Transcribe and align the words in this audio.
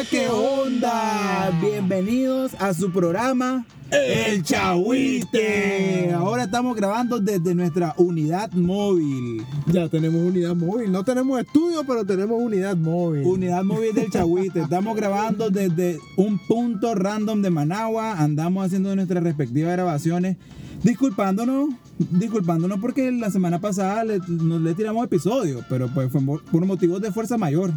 onda, 0.00 0.10
qué 0.10 0.28
onda. 0.28 1.60
Bienvenidos 1.60 2.54
a 2.58 2.72
su 2.72 2.90
programa 2.90 3.66
El 3.90 4.42
Chahuite. 4.42 6.12
Ahora 6.14 6.44
estamos 6.44 6.74
grabando 6.74 7.18
desde 7.18 7.54
nuestra 7.54 7.94
unidad 7.98 8.50
móvil. 8.52 9.44
Ya 9.66 9.88
tenemos 9.88 10.22
unidad 10.22 10.54
móvil. 10.54 10.90
No 10.90 11.04
tenemos 11.04 11.38
estudio, 11.40 11.84
pero 11.86 12.06
tenemos 12.06 12.40
unidad 12.40 12.76
móvil. 12.76 13.26
Unidad 13.26 13.62
móvil 13.62 13.94
del 13.94 14.10
Chahuite. 14.10 14.60
Estamos 14.62 14.96
grabando 14.96 15.50
desde 15.50 15.98
un 16.16 16.38
punto 16.46 16.94
random 16.94 17.42
de 17.42 17.50
Managua. 17.50 18.18
Andamos 18.18 18.66
haciendo 18.66 18.94
nuestras 18.96 19.22
respectivas 19.22 19.72
grabaciones. 19.72 20.38
Disculpándonos, 20.82 21.74
disculpándonos 21.98 22.80
porque 22.80 23.12
la 23.12 23.30
semana 23.30 23.60
pasada 23.60 24.02
le, 24.04 24.18
nos 24.28 24.62
le 24.62 24.72
tiramos 24.72 25.04
episodios, 25.04 25.62
pero 25.68 25.88
pues 25.88 26.10
fue 26.10 26.22
por 26.22 26.64
motivos 26.64 27.02
de 27.02 27.12
fuerza 27.12 27.36
mayor. 27.36 27.70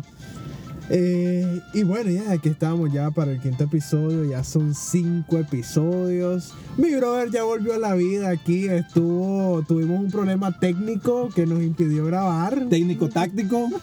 Eh, 0.90 1.62
y 1.74 1.84
bueno, 1.84 2.10
ya 2.10 2.32
aquí 2.32 2.50
estamos 2.50 2.92
ya 2.92 3.10
para 3.12 3.32
el 3.32 3.40
quinto 3.40 3.64
episodio, 3.64 4.26
ya 4.26 4.44
son 4.44 4.76
cinco 4.76 5.38
episodios. 5.38 6.54
Mi 6.78 6.94
brother 6.96 7.32
ya 7.32 7.44
volvió 7.44 7.74
a 7.74 7.78
la 7.78 7.94
vida 7.96 8.30
aquí, 8.30 8.66
estuvo, 8.68 9.64
tuvimos 9.64 10.00
un 10.00 10.12
problema 10.12 10.58
técnico 10.60 11.30
que 11.30 11.46
nos 11.46 11.64
impidió 11.64 12.06
grabar. 12.06 12.68
Técnico 12.70 13.10
táctico. 13.10 13.70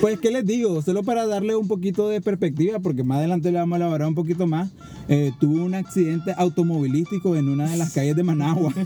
Pues, 0.00 0.20
¿qué 0.20 0.30
les 0.30 0.46
digo? 0.46 0.80
Solo 0.82 1.02
para 1.02 1.26
darle 1.26 1.56
un 1.56 1.66
poquito 1.66 2.08
de 2.08 2.20
perspectiva, 2.20 2.78
porque 2.78 3.02
más 3.02 3.18
adelante 3.18 3.50
le 3.50 3.58
vamos 3.58 3.74
a 3.74 3.76
elaborar 3.78 4.08
un 4.08 4.14
poquito 4.14 4.46
más. 4.46 4.70
Eh, 5.08 5.32
tuve 5.40 5.60
un 5.60 5.74
accidente 5.74 6.34
automovilístico 6.36 7.34
en 7.34 7.48
una 7.48 7.68
de 7.68 7.76
las 7.76 7.92
calles 7.92 8.14
de 8.14 8.22
Managua. 8.22 8.72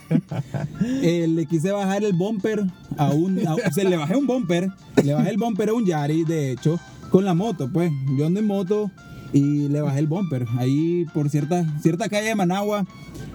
Eh, 1.03 1.27
le 1.29 1.47
quise 1.47 1.71
bajar 1.71 2.05
el 2.05 2.13
bumper 2.13 2.65
a 2.97 3.11
un. 3.11 3.39
o 3.47 3.57
sea, 3.73 3.85
le 3.85 3.97
bajé 3.97 4.17
un 4.17 4.27
bumper, 4.27 4.69
le 5.03 5.15
bajé 5.15 5.31
el 5.31 5.37
bumper 5.37 5.71
a 5.71 5.75
un 5.75 5.85
Yari, 5.85 6.25
de 6.25 6.53
hecho 6.53 6.79
con 7.13 7.27
la 7.27 7.35
moto, 7.35 7.71
pues. 7.71 7.93
Yo 8.17 8.27
ando 8.27 8.41
en 8.41 8.47
moto 8.47 8.91
y 9.33 9.69
le 9.69 9.81
bajé 9.81 10.01
el 10.01 10.07
bumper. 10.07 10.47
Ahí 10.57 11.07
por 11.13 11.31
cierta, 11.31 11.65
cierta 11.81 12.09
calle 12.09 12.29
de 12.29 12.35
Managua. 12.35 12.85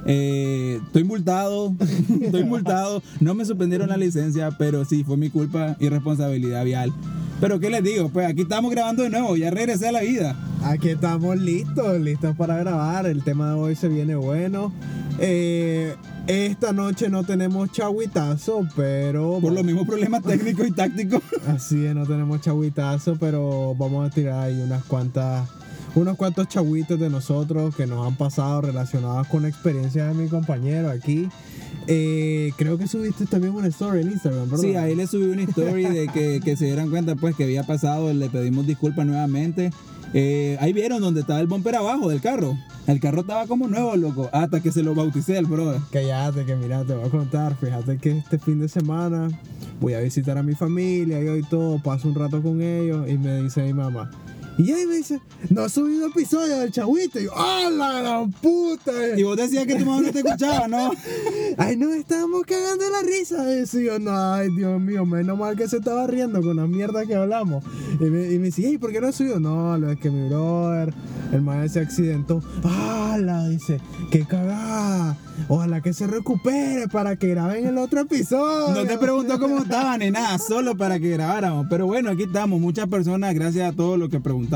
Eh, 0.06 0.80
estoy 0.86 1.04
multado, 1.04 1.74
estoy 2.22 2.44
multado. 2.44 3.02
No 3.20 3.34
me 3.34 3.46
suspendieron 3.46 3.90
la 3.90 3.98
licencia, 3.98 4.52
pero 4.58 4.86
sí, 4.86 5.04
fue 5.04 5.18
mi 5.18 5.30
culpa 5.30 5.76
y 5.80 5.90
responsabilidad 5.90 6.64
vial. 6.64 6.94
Pero 7.40 7.60
¿qué 7.60 7.70
les 7.70 7.84
digo? 7.84 8.10
Pues 8.10 8.28
aquí 8.28 8.42
estamos 8.42 8.72
grabando 8.72 9.04
de 9.04 9.10
nuevo, 9.10 9.36
ya 9.36 9.52
regresé 9.52 9.88
a 9.90 9.92
la 9.92 10.02
vida. 10.02 10.36
Aquí 10.64 10.90
estamos 10.90 11.38
listos, 11.38 12.00
listos 12.00 12.36
para 12.36 12.58
grabar. 12.58 13.06
El 13.06 13.24
tema 13.24 13.50
de 13.50 13.54
hoy 13.54 13.76
se 13.76 13.90
viene 13.90 14.16
bueno. 14.16 14.74
Eh, 15.20 15.96
esta 16.28 16.74
noche 16.74 17.10
no 17.10 17.24
tenemos 17.24 17.72
chahuitazo, 17.72 18.68
pero... 18.76 19.40
Por 19.40 19.54
los 19.54 19.64
mismos 19.64 19.88
problemas 19.88 20.24
técnicos 20.24 20.68
y 20.68 20.72
tácticos. 20.72 21.22
Así 21.48 21.86
es, 21.86 21.96
no 21.96 22.06
tenemos 22.06 22.42
chahuitazo, 22.42 23.18
pero 23.20 23.76
vamos 23.76 24.08
a 24.08 24.14
tirar 24.14 24.46
ahí 24.46 24.60
unas 24.60 24.84
cuantas 24.86 25.48
unos 25.98 26.16
cuantos 26.18 26.48
chahuitos 26.48 27.00
de 27.00 27.10
nosotros 27.10 27.76
que 27.76 27.88
nos 27.88 28.06
han 28.06 28.16
pasado 28.16 28.62
relacionados 28.62 29.28
con 29.28 29.46
experiencias 29.46 30.08
de 30.08 30.24
mi 30.24 30.30
compañero 30.30 30.90
aquí. 30.90 31.28
Eh, 31.88 32.52
creo 32.58 32.78
que 32.78 32.88
subiste 32.88 33.26
también 33.26 33.54
una 33.54 33.68
story 33.68 34.02
en 34.02 34.12
Instagram, 34.12 34.50
¿verdad? 34.50 34.64
Sí, 34.64 34.76
ahí 34.76 34.96
le 34.96 35.08
subí 35.08 35.26
una 35.26 35.44
story 35.44 35.86
de 35.86 36.08
que, 36.08 36.42
que 36.44 36.56
se 36.56 36.66
dieran 36.66 36.90
cuenta 36.90 37.16
pues 37.16 37.36
que 37.36 37.46
había 37.46 37.64
pasado, 37.64 38.14
le 38.14 38.30
pedimos 38.30 38.68
disculpas 38.68 39.06
nuevamente. 39.06 39.72
Eh, 40.14 40.58
ahí 40.62 40.72
vieron 40.72 41.02
donde 41.02 41.22
estaba 41.22 41.40
el 41.40 41.48
bumper 41.48 41.76
abajo 41.76 42.10
del 42.10 42.22
carro. 42.22 42.58
El 42.86 43.00
carro 43.00 43.22
estaba 43.22 43.48
como 43.48 43.68
nuevo, 43.68 43.96
loco, 43.96 44.30
hasta 44.32 44.62
que 44.62 44.72
se 44.72 44.84
lo 44.84 44.96
bauticé 44.96 45.38
el 45.38 45.46
brother. 45.46 45.82
Cállate, 45.92 46.46
que 46.46 46.56
mira, 46.56 46.84
te 46.86 46.94
voy 46.94 47.08
a 47.08 47.10
contar. 47.10 47.58
Fíjate 47.58 47.98
que 47.98 48.12
este 48.12 48.40
fin 48.40 48.60
de 48.60 48.70
semana 48.70 49.28
voy 49.82 49.94
a 49.94 50.00
visitar 50.00 50.38
a 50.38 50.44
mi 50.44 50.56
familia 50.56 51.22
y 51.22 51.28
hoy 51.28 51.44
todo, 51.44 51.82
paso 51.82 52.08
un 52.08 52.16
rato 52.16 52.42
con 52.42 52.62
ellos 52.62 53.10
y 53.10 53.18
me 53.18 53.44
dice 53.44 53.62
mi 53.64 53.74
mamá, 53.74 54.10
y 54.58 54.72
ahí 54.72 54.88
me 54.88 54.96
dice, 54.96 55.22
no 55.52 55.62
ha 55.62 55.70
subido 55.70 56.08
episodio 56.08 56.58
del 56.60 56.72
chavito. 56.72 57.20
Y 57.20 57.26
yo, 57.26 57.32
¡ah, 57.36 57.70
la 57.72 58.02
gran 58.02 58.32
puta! 58.32 58.92
Y 59.16 59.22
vos 59.22 59.38
decías 59.38 59.68
que 59.68 59.76
tu 59.76 59.86
mamá 59.86 60.02
no 60.02 60.12
te 60.12 60.20
escuchaba, 60.20 60.68
¿no? 60.68 60.92
ay, 61.58 61.78
nos 61.78 61.94
estábamos 61.94 62.42
cagando 62.44 62.84
la 62.90 63.04
risa. 63.04 63.44
Decía, 63.44 64.00
no, 64.00 64.12
ay, 64.34 64.50
Dios 64.56 64.82
mío, 64.82 65.06
menos 65.06 65.38
mal 65.38 65.56
que 65.56 65.68
se 65.68 65.78
estaba 65.78 66.08
riendo 66.08 66.42
con 66.42 66.56
la 66.56 66.66
mierda 66.66 67.06
que 67.06 67.14
hablamos. 67.14 67.64
Y 68.00 68.06
me, 68.06 68.32
y 68.32 68.40
me 68.40 68.46
dice, 68.48 68.68
¿y 68.68 68.80
por 68.80 68.92
qué 68.92 69.00
no 69.00 69.08
ha 69.08 69.12
subido? 69.12 69.40
No, 69.40 69.78
lo 69.78 69.92
es 69.92 70.00
que 70.00 70.10
mi 70.10 70.28
brother, 70.28 70.92
el 71.32 71.42
maestro 71.44 71.82
se 71.82 71.88
accidentó. 71.88 72.42
¡Ah, 72.64 73.18
la! 73.20 73.48
Dice, 73.48 73.80
¡qué 74.10 74.26
cagada! 74.26 75.18
Ojalá 75.50 75.82
que 75.82 75.94
se 75.94 76.08
recupere 76.08 76.88
para 76.88 77.16
que 77.16 77.28
graben 77.28 77.68
el 77.68 77.78
otro 77.78 78.02
episodio. 78.02 78.74
No 78.74 78.88
te 78.88 78.98
preguntó 78.98 79.38
cómo 79.40 79.60
estaban 79.60 80.00
ni 80.00 80.10
nada, 80.10 80.40
solo 80.40 80.76
para 80.76 81.00
que 81.00 81.12
grabáramos. 81.12 81.68
Pero 81.70 81.86
bueno, 81.86 82.10
aquí 82.10 82.24
estamos. 82.24 82.60
Muchas 82.60 82.88
personas, 82.88 83.36
gracias 83.36 83.72
a 83.72 83.76
todos 83.76 84.00
los 84.00 84.10
que 84.10 84.20
preguntaron 84.20 84.47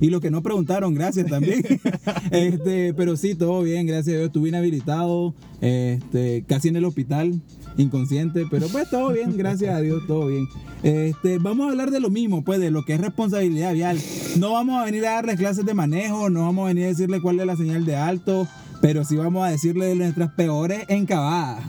y 0.00 0.10
los 0.10 0.20
que 0.20 0.30
no 0.30 0.42
preguntaron, 0.42 0.94
gracias 0.94 1.26
también. 1.28 1.62
este, 2.30 2.94
pero 2.94 3.16
sí, 3.16 3.34
todo 3.34 3.62
bien, 3.62 3.86
gracias 3.86 4.14
a 4.14 4.18
Dios. 4.18 4.26
Estuve 4.26 4.48
inhabilitado, 4.48 5.34
este, 5.60 6.44
casi 6.46 6.68
en 6.68 6.76
el 6.76 6.84
hospital, 6.84 7.40
inconsciente, 7.76 8.46
pero 8.50 8.68
pues 8.68 8.90
todo 8.90 9.12
bien, 9.12 9.36
gracias 9.36 9.74
a 9.74 9.80
Dios, 9.80 10.06
todo 10.06 10.26
bien. 10.26 10.46
Este, 10.82 11.38
vamos 11.38 11.66
a 11.66 11.70
hablar 11.70 11.90
de 11.90 12.00
lo 12.00 12.10
mismo, 12.10 12.44
pues 12.44 12.60
de 12.60 12.70
lo 12.70 12.84
que 12.84 12.94
es 12.94 13.00
responsabilidad 13.00 13.72
vial. 13.72 13.98
No 14.38 14.52
vamos 14.52 14.80
a 14.80 14.84
venir 14.84 15.06
a 15.06 15.12
darles 15.12 15.36
clases 15.36 15.64
de 15.64 15.74
manejo, 15.74 16.30
no 16.30 16.42
vamos 16.42 16.64
a 16.64 16.68
venir 16.68 16.84
a 16.84 16.88
decirle 16.88 17.20
cuál 17.20 17.40
es 17.40 17.46
la 17.46 17.56
señal 17.56 17.84
de 17.84 17.96
alto 17.96 18.46
pero 18.80 19.04
sí 19.04 19.16
vamos 19.16 19.46
a 19.46 19.50
decirle 19.50 19.86
de 19.86 19.94
nuestras 19.94 20.30
peores 20.32 20.84
encabadas. 20.88 21.64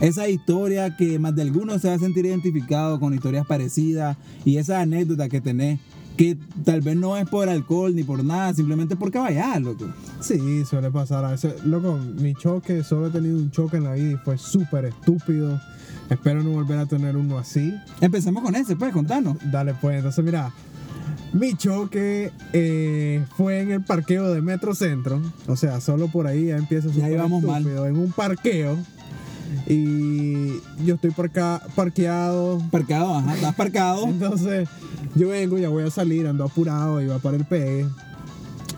Esa 0.00 0.28
historia 0.28 0.96
que 0.96 1.18
más 1.18 1.34
de 1.34 1.42
algunos 1.42 1.80
se 1.80 1.88
va 1.88 1.94
a 1.94 1.98
sentir 1.98 2.26
identificado 2.26 3.00
con 3.00 3.14
historias 3.14 3.46
parecidas 3.46 4.16
y 4.44 4.58
esa 4.58 4.80
anécdota 4.80 5.28
que 5.28 5.40
tenés 5.40 5.80
que 6.16 6.36
tal 6.64 6.80
vez 6.80 6.96
no 6.96 7.16
es 7.16 7.28
por 7.28 7.48
alcohol 7.48 7.94
ni 7.94 8.02
por 8.02 8.24
nada, 8.24 8.54
simplemente 8.54 8.96
por 8.96 9.10
caballar, 9.10 9.60
loco. 9.60 9.86
Sí, 10.20 10.64
suele 10.64 10.90
pasar 10.90 11.24
a 11.24 11.30
veces. 11.30 11.64
Loco, 11.64 11.98
mi 12.20 12.34
choque, 12.34 12.82
solo 12.82 13.08
he 13.08 13.10
tenido 13.10 13.36
un 13.36 13.50
choque 13.50 13.76
en 13.76 13.84
la 13.84 13.92
vida 13.92 14.12
y 14.12 14.16
fue 14.16 14.38
súper 14.38 14.86
estúpido. 14.86 15.60
Espero 16.08 16.42
no 16.42 16.50
volver 16.50 16.78
a 16.78 16.86
tener 16.86 17.16
uno 17.16 17.38
así. 17.38 17.74
Empecemos 18.00 18.42
con 18.42 18.54
ese, 18.54 18.76
pues, 18.76 18.92
contanos. 18.92 19.36
Dale, 19.50 19.74
pues, 19.74 19.96
entonces 19.96 20.24
mira, 20.24 20.52
mi 21.32 21.54
choque 21.54 22.32
eh, 22.52 23.24
fue 23.36 23.60
en 23.60 23.72
el 23.72 23.82
parqueo 23.82 24.32
de 24.32 24.40
Metro 24.40 24.74
Centro. 24.74 25.20
O 25.48 25.56
sea, 25.56 25.80
solo 25.80 26.08
por 26.08 26.26
ahí 26.26 26.46
ya 26.46 26.56
empieza 26.56 26.88
su. 26.92 26.98
Ya 26.98 27.10
íbamos 27.10 27.42
mal. 27.42 27.66
En 27.66 27.96
un 27.96 28.12
parqueo. 28.12 28.78
Y 29.66 30.60
yo 30.84 30.94
estoy 30.94 31.10
parqueado. 31.10 32.62
Parqueado, 32.70 33.16
ajá, 33.16 33.34
estás 33.34 33.54
parqueado. 33.54 34.04
Entonces, 34.06 34.68
yo 35.14 35.28
vengo, 35.28 35.58
ya 35.58 35.68
voy 35.68 35.84
a 35.84 35.90
salir, 35.90 36.26
ando 36.26 36.44
apurado, 36.44 37.00
iba 37.00 37.18
para 37.18 37.36
el 37.36 37.44
pegue. 37.44 37.86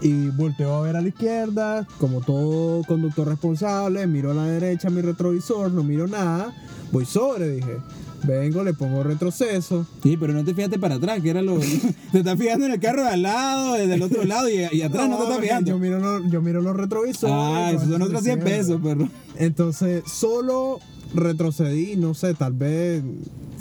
Y 0.01 0.29
volteo 0.31 0.75
a 0.75 0.83
ver 0.83 0.97
a 0.97 1.01
la 1.01 1.09
izquierda, 1.09 1.87
como 1.99 2.21
todo 2.21 2.85
conductor 2.85 3.27
responsable, 3.27 4.07
miro 4.07 4.31
a 4.31 4.35
la 4.35 4.45
derecha 4.45 4.91
mi 4.91 5.01
retrovisor, 5.01 5.73
no 5.73 5.83
miro 5.83 6.07
nada, 6.07 6.53
voy 6.93 7.05
sobre, 7.05 7.49
dije. 7.49 7.79
Vengo, 8.25 8.65
le 8.65 8.75
pongo 8.75 9.03
retroceso. 9.03 9.87
Sí, 10.03 10.17
pero 10.17 10.33
no 10.33 10.45
te 10.45 10.55
fijaste 10.55 10.79
para 10.79 10.97
atrás, 10.97 11.21
que 11.21 11.31
era 11.31 11.43
lo. 11.43 11.59
te 12.13 12.19
estás 12.19 12.39
fijando 12.39 12.67
en 12.67 12.73
el 12.73 12.81
carro 12.81 13.03
de 13.03 13.11
al 13.11 13.23
lado, 13.23 13.75
del 13.75 14.03
otro 14.03 14.25
lado 14.25 14.49
y, 14.49 14.65
atrás 14.83 15.09
no, 15.09 15.17
te 15.17 15.23
estás 15.25 15.41
fijando. 15.41 15.71
Yo 15.71 15.79
miro, 15.79 15.99
los, 15.99 16.31
yo 16.31 16.43
miro 16.43 16.61
los 16.61 16.77
retrovisores. 16.77 17.35
Ah, 17.37 17.71
esos 17.73 17.89
son 17.89 18.03
otros 18.03 18.23
100 18.23 18.41
pesos, 18.41 18.81
perro. 18.83 19.09
Entonces, 19.37 20.03
solo 20.07 20.81
retrocedí, 21.15 21.97
no 21.97 22.15
sé, 22.15 22.35
tal 22.35 22.53
vez 22.53 23.03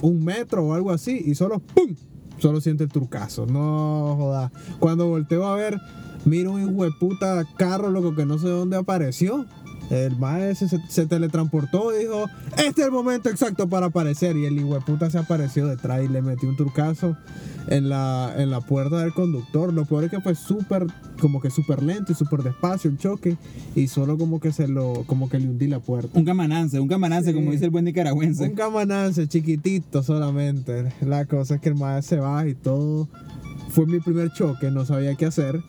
un 0.02 0.24
metro 0.24 0.66
o 0.66 0.74
algo 0.74 0.92
así, 0.92 1.22
y 1.26 1.36
solo 1.36 1.60
¡pum! 1.60 1.96
Solo 2.40 2.62
siento 2.62 2.84
el 2.84 2.92
turcazo. 2.92 3.46
No 3.46 4.16
joda. 4.18 4.52
Cuando 4.80 5.08
volteo 5.08 5.48
a 5.48 5.56
ver, 5.56 5.80
miro 6.26 6.52
un 6.52 6.62
hijo 6.62 6.84
de 6.84 6.92
puta 6.92 7.44
carro, 7.58 7.90
loco, 7.90 8.16
que 8.16 8.26
no 8.26 8.38
sé 8.38 8.48
dónde 8.48 8.78
apareció. 8.78 9.46
El 9.90 10.18
maestro 10.18 10.68
se, 10.90 11.06
teletransportó 11.06 11.96
y 11.96 12.04
dijo, 12.04 12.26
este 12.58 12.82
es 12.82 12.88
el 12.88 12.92
momento 12.92 13.30
exacto 13.30 13.70
para 13.70 13.88
aparecer. 13.88 14.36
Y 14.36 14.46
el 14.46 14.58
puta 14.86 15.10
se 15.10 15.18
apareció 15.18 15.68
detrás 15.68 16.04
y 16.04 16.08
le 16.08 16.22
metió 16.22 16.50
un 16.50 16.58
trucazo 16.58 17.16
en 17.68 17.90
la, 17.90 18.34
en 18.38 18.50
la 18.50 18.62
puerta 18.62 19.00
del 19.00 19.14
conductor. 19.14 19.74
Lo 19.74 19.86
peor 19.86 20.06
es 20.06 20.12
que 20.12 20.20
fue 20.20 20.36
súper, 20.36 20.88
como 21.22 21.40
que 21.40 21.50
súper 21.50 21.84
lento 21.84 22.12
y 22.12 22.16
súper 22.16 22.44
despacio 22.44 22.90
el 22.90 22.98
choque. 22.98 23.38
Y 23.76 23.88
solo 23.88 24.18
como 24.18 24.40
que 24.40 24.52
se 24.52 24.68
lo, 24.68 25.04
como 25.06 25.30
que 25.30 25.40
le 25.40 25.48
hundí 25.48 25.68
la 25.68 25.80
puerta. 25.80 26.18
Un 26.18 26.26
camanance, 26.26 26.80
un 26.80 26.88
camanance, 26.88 27.34
como 27.34 27.52
dice 27.52 27.66
el 27.66 27.72
buen 27.72 27.86
nicaragüense. 27.86 28.44
Un 28.44 28.56
camanance 28.56 29.28
chiquitito 29.28 30.04
solamente. 30.04 30.92
La 31.02 31.26
cosa 31.26 31.56
es 31.56 31.62
que 31.62 31.70
el 31.70 31.76
maestro 31.76 32.18
se 32.18 32.22
va 32.22 32.48
y 32.48 32.56
todo. 32.56 33.08
Fue 33.70 33.86
mi 33.86 34.00
primer 34.00 34.32
choque, 34.34 34.70
no 34.70 34.86
sabía 34.86 35.16
qué 35.16 35.28
hacer. 35.28 35.62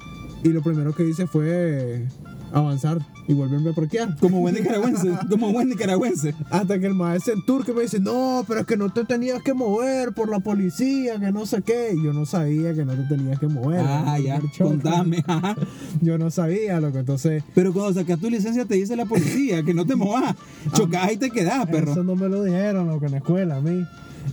Y 0.43 0.49
lo 0.49 0.63
primero 0.63 0.95
que 0.95 1.09
hice 1.09 1.27
fue 1.27 2.07
avanzar 2.53 2.99
y 3.27 3.35
volverme 3.35 3.71
a 3.71 3.73
parquear. 3.75 4.17
Como 4.19 4.41
buen 4.41 4.55
nicaragüense, 4.55 5.11
como 5.31 5.53
buen 5.53 5.69
nicaragüense. 5.69 6.35
Hasta 6.51 6.79
que 6.79 6.87
el 6.87 6.95
maestro 6.95 7.35
en 7.35 7.45
turque 7.45 7.73
me 7.73 7.83
dice, 7.83 8.01
no, 8.01 8.45
pero 8.49 8.61
es 8.61 8.67
que 8.67 8.77
no 8.77 8.91
te 8.91 9.05
tenías 9.05 9.43
que 9.43 9.55
mover 9.55 10.13
por 10.13 10.31
la 10.31 10.41
policía, 10.41 11.19
que 11.21 11.31
no 11.31 11.47
sé 11.47 11.63
qué. 11.63 11.95
yo 12.03 12.13
no 12.13 12.25
sabía 12.25 12.75
que 12.75 12.85
no 12.85 12.95
te 12.95 13.03
tenías 13.03 13.39
que 13.39 13.49
mover. 13.49 13.81
Ah, 13.85 14.19
ya, 14.19 14.41
contame. 14.59 15.25
Yo 16.01 16.17
no 16.17 16.31
sabía, 16.31 16.81
lo 16.81 16.93
que 16.93 17.01
entonces... 17.01 17.43
Pero 17.55 17.73
cuando 17.73 17.93
sacas 18.01 18.19
tu 18.19 18.31
licencia 18.31 18.65
te 18.65 18.75
dice 18.75 18.97
la 18.97 19.05
policía 19.05 19.63
que 19.63 19.75
no 19.75 19.85
te 19.85 19.97
movas. 19.97 20.35
Chocás 20.73 21.13
y 21.13 21.17
te 21.17 21.31
quedás, 21.31 21.67
perro. 21.67 21.93
Eso 21.93 22.05
no 22.05 22.15
me 22.15 22.29
lo 22.29 22.43
dijeron, 22.45 22.87
lo 22.87 23.01
que 23.01 23.07
en 23.07 23.13
la 23.13 23.19
escuela 23.19 23.57
a 23.57 23.61
mí. 23.61 23.85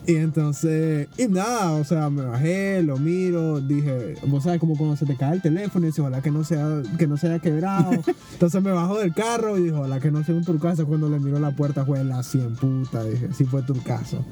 Y 0.06 0.15
entonces, 0.15 1.07
y 1.18 1.27
nada, 1.27 1.71
o 1.71 1.83
sea, 1.83 2.09
me 2.09 2.24
bajé, 2.24 2.81
lo 2.83 2.97
miro, 2.97 3.59
dije, 3.59 4.15
vos 4.27 4.44
sabes 4.44 4.59
como 4.59 4.77
cuando 4.77 4.95
se 4.95 5.06
te 5.06 5.15
cae 5.15 5.36
el 5.36 5.42
teléfono 5.42 5.86
y 5.86 5.88
dices, 5.88 6.00
ojalá 6.00 6.21
que 6.21 6.31
no 6.31 6.44
sea, 6.44 6.81
que 6.97 7.07
no 7.07 7.18
se 7.18 7.27
haya 7.27 7.39
quebrado. 7.39 7.92
entonces 8.33 8.62
me 8.62 8.71
bajo 8.71 9.00
del 9.00 9.13
carro 9.13 9.57
y 9.57 9.63
dije, 9.63 9.75
ojalá 9.75 10.00
que 10.00 10.12
no 10.12 10.24
sea 10.24 10.36
un 10.36 10.44
turcaso. 10.44 10.86
Cuando 10.86 11.09
le 11.09 11.19
miro 11.19 11.39
la 11.39 11.51
puerta, 11.51 11.86
fue 11.86 12.03
la 12.03 12.24
100 12.24 12.56
puta, 12.56 13.03
dije, 13.03 13.30
sí 13.36 13.45
fue 13.45 13.62
turcaso. 13.63 14.24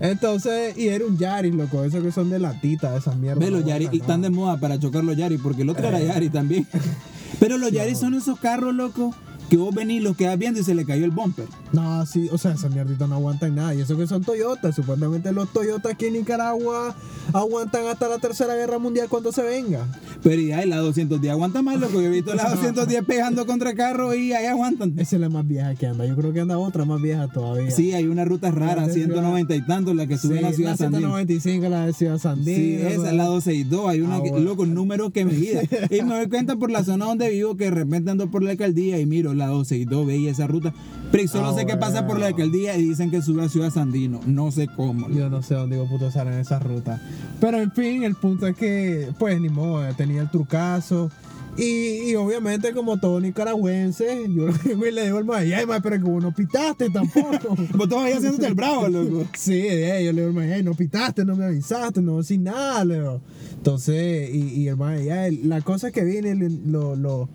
Entonces, 0.00 0.76
y 0.76 0.88
era 0.88 1.04
un 1.04 1.18
Yaris, 1.18 1.54
loco, 1.54 1.84
esos 1.84 2.02
que 2.02 2.12
son 2.12 2.30
de 2.30 2.38
latita, 2.38 2.96
esas 2.96 3.16
mierdas. 3.16 3.44
Ve, 3.44 3.50
los 3.50 3.64
Yaris 3.64 3.90
están 3.92 4.22
de 4.22 4.30
moda 4.30 4.58
para 4.58 4.78
chocar 4.78 5.04
los 5.04 5.16
Yaris, 5.16 5.40
porque 5.42 5.62
el 5.62 5.70
otro 5.70 5.86
era 5.88 6.00
Yaris 6.00 6.32
también. 6.32 6.66
Pero 7.40 7.58
los 7.58 7.72
Yaris 7.72 7.98
son 7.98 8.14
esos 8.14 8.38
carros, 8.38 8.74
loco, 8.74 9.14
que 9.52 9.58
vos 9.58 9.74
venís, 9.74 10.02
los 10.02 10.16
quedas 10.16 10.38
viendo 10.38 10.60
y 10.60 10.64
se 10.64 10.74
le 10.74 10.86
cayó 10.86 11.04
el 11.04 11.10
bumper. 11.10 11.44
No, 11.74 12.06
sí, 12.06 12.26
o 12.32 12.38
sea, 12.38 12.52
esas 12.52 12.72
mierditas 12.72 13.06
no 13.06 13.16
aguantan 13.16 13.54
nada. 13.54 13.74
Y 13.74 13.82
eso 13.82 13.98
que 13.98 14.06
son 14.06 14.22
Toyotas. 14.24 14.74
Supuestamente 14.74 15.30
los 15.30 15.52
Toyotas 15.52 15.92
aquí 15.92 16.06
en 16.06 16.14
Nicaragua 16.14 16.94
aguantan 17.34 17.86
hasta 17.86 18.08
la 18.08 18.18
tercera 18.18 18.54
guerra 18.54 18.78
mundial 18.78 19.08
cuando 19.10 19.30
se 19.30 19.42
venga. 19.42 19.86
Pero 20.22 20.40
ya 20.40 20.64
la 20.64 20.78
210 20.78 21.30
aguanta 21.32 21.60
más, 21.60 21.78
loco. 21.78 22.00
Yo 22.00 22.06
he 22.06 22.08
visto 22.08 22.32
la 22.34 22.44
210 22.48 23.04
pegando 23.04 23.44
contra 23.44 23.74
carros 23.74 24.16
y 24.16 24.32
ahí 24.32 24.46
aguantan. 24.46 24.94
Esa 24.98 25.16
es 25.16 25.20
la 25.20 25.28
más 25.28 25.46
vieja 25.46 25.74
que 25.74 25.86
anda. 25.86 26.06
Yo 26.06 26.16
creo 26.16 26.32
que 26.32 26.40
anda 26.40 26.56
otra 26.56 26.86
más 26.86 27.02
vieja 27.02 27.28
todavía. 27.28 27.70
Sí, 27.70 27.92
hay 27.92 28.06
una 28.06 28.24
ruta 28.24 28.50
rara, 28.52 28.88
190 28.88 29.54
y 29.54 29.66
tanto, 29.66 29.92
la 29.92 30.06
que 30.06 30.16
sube 30.16 30.38
sí, 30.38 30.44
a 30.44 30.48
la 30.48 30.52
ciudad 30.54 30.70
la 30.70 30.76
Sandín. 30.78 31.00
195, 31.00 31.68
la 31.68 31.84
de 31.86 31.92
Ciudad 31.92 32.18
Sandín. 32.18 32.56
Sí, 32.56 32.74
esa 32.76 33.10
es 33.10 33.14
la 33.16 33.24
262. 33.24 33.88
Hay 33.90 34.00
una, 34.00 34.16
Ah, 34.16 34.22
que- 34.22 34.30
bueno. 34.30 34.44
loco, 34.46 34.64
número 34.64 35.10
que 35.10 35.26
me 35.26 35.34
guía. 35.34 35.60
Y 35.90 36.00
me 36.02 36.14
doy 36.16 36.28
cuenta 36.30 36.56
por 36.56 36.70
la 36.70 36.82
zona 36.84 37.04
donde 37.04 37.28
vivo 37.28 37.54
que 37.58 37.64
de 37.64 37.70
repente 37.72 38.10
ando 38.10 38.30
por 38.30 38.42
la 38.42 38.52
alcaldía 38.52 38.98
y 38.98 39.04
miro 39.04 39.34
la 39.42 39.48
262, 39.52 40.06
veía 40.06 40.30
esa 40.30 40.46
ruta. 40.46 40.72
Pero 41.10 41.28
solo 41.28 41.48
Ah, 41.48 41.54
sé 41.54 41.66
que 41.66 41.76
pasa 41.76 42.06
por 42.06 42.18
la 42.18 42.26
alcaldía 42.28 42.76
y 42.78 42.82
dicen 42.88 43.10
que 43.10 43.20
sube 43.22 43.44
a 43.44 43.48
Ciudad 43.48 43.70
Sandino. 43.70 44.20
No 44.26 44.50
sé 44.50 44.68
cómo. 44.74 45.08
Yo 45.10 45.28
no 45.28 45.42
sé 45.42 45.54
dónde 45.54 45.76
digo 45.76 45.88
puto 45.88 46.10
salen 46.10 46.34
esa 46.34 46.58
ruta. 46.58 47.00
Pero 47.40 47.58
en 47.60 47.70
fin, 47.72 48.02
el 48.02 48.14
punto 48.14 48.46
es 48.46 48.56
que, 48.56 49.08
pues 49.18 49.40
ni 49.40 49.48
modo, 49.48 49.82
tenía 49.94 50.22
el 50.22 50.30
trucazo. 50.30 51.10
Y, 51.54 52.10
y 52.10 52.14
obviamente, 52.14 52.72
como 52.72 52.98
todo 52.98 53.20
nicaragüense, 53.20 54.24
yo 54.34 54.46
le 54.90 55.04
digo 55.04 55.18
al 55.18 55.26
maestro, 55.26 55.72
ay, 55.74 55.80
pero 55.82 56.00
como 56.00 56.18
no 56.20 56.32
pitaste 56.34 56.88
tampoco. 56.88 57.54
Vos 57.74 57.88
todavía 57.90 58.16
haciéndote 58.16 58.46
el 58.46 58.54
bravo, 58.54 58.88
loco. 58.88 59.26
Sí, 59.36 59.60
eh, 59.66 60.02
yo 60.02 60.12
le 60.12 60.22
digo 60.22 60.28
al 60.28 60.34
maestro, 60.34 60.56
"Ey, 60.56 60.62
no 60.62 60.72
pitaste, 60.74 61.24
no 61.26 61.36
me 61.36 61.44
avisaste, 61.44 62.00
no 62.00 62.22
decís 62.22 62.38
nada, 62.40 62.84
le 62.86 62.94
digo. 62.94 63.20
Entonces, 63.54 64.30
y, 64.34 64.62
y 64.62 64.68
el 64.68 64.80
el- 64.80 65.48
la 65.50 65.60
cosa 65.60 65.90
que 65.90 66.02
viene, 66.04 66.34
lo, 66.34 66.96
lo, 66.96 67.28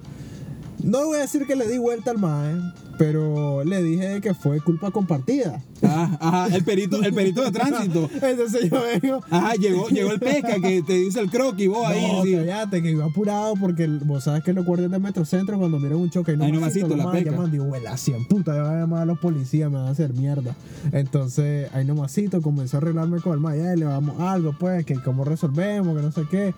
no 0.84 1.06
voy 1.06 1.18
a 1.18 1.22
decir 1.22 1.46
que 1.48 1.56
le 1.56 1.68
di 1.68 1.78
vuelta 1.78 2.12
al 2.12 2.18
maestro, 2.20 2.72
pero 2.98 3.64
le 3.64 3.84
dije 3.84 4.22
que 4.22 4.34
fue 4.34 4.60
culpa 4.62 4.90
compartida. 4.92 5.62
Ah, 5.84 6.18
ajá, 6.20 6.56
el 6.56 6.64
perito, 6.64 7.04
el 7.04 7.14
perito 7.14 7.44
de 7.44 7.52
tránsito. 7.52 8.10
Entonces 8.22 8.70
yo 8.72 8.82
vengo, 8.82 9.24
Ajá, 9.30 9.54
llegó, 9.54 9.88
llegó 9.90 10.12
el 10.12 10.20
pesca 10.20 10.60
que 10.60 10.82
te 10.82 10.94
dice 10.94 11.20
el 11.20 11.30
croquis, 11.30 11.70
vos 11.70 11.86
ahí. 11.86 12.02
no, 12.12 12.24
sí. 12.24 12.34
cállate, 12.36 12.82
que 12.82 12.90
iba 12.92 13.06
apurado 13.06 13.54
porque 13.60 13.86
vos 13.88 14.24
sabes 14.24 14.44
que 14.44 14.54
los 14.54 14.66
guardias 14.66 14.90
de 14.90 14.98
Metrocentro 14.98 15.60
cuando 15.60 15.78
miran 15.80 16.00
un 16.00 16.10
choque 16.10 16.32
y 16.34 16.38
no 16.38 16.48
nomasito, 16.48 16.88
cito, 16.88 16.98
la 16.98 17.12
peca. 17.12 17.30
llaman, 17.32 17.52
digo, 17.52 17.66
"Huela, 17.66 17.96
100 17.96 18.26
puta, 18.28 18.56
ya 18.56 18.64
voy 18.64 18.72
a 18.74 18.80
llamar 18.80 19.02
a 19.04 19.06
los 19.06 19.20
policías, 19.20 19.70
me 19.70 19.78
van 19.78 19.88
a 19.88 19.92
hacer 19.92 20.14
mierda. 20.14 20.56
Entonces, 20.92 21.70
ahí 21.74 21.86
nomasito 21.86 22.42
comenzó 22.42 22.78
a 22.78 22.80
arreglarme 22.80 23.20
con 23.22 23.34
el 23.34 23.40
ma, 23.40 23.56
ya 23.56 23.76
le 23.76 23.86
vamos 23.86 24.20
algo, 24.20 24.56
pues, 24.60 24.84
que 24.86 24.96
cómo 24.96 25.24
resolvemos, 25.24 25.96
que 25.96 26.02
no 26.02 26.12
sé 26.12 26.24
qué. 26.32 26.56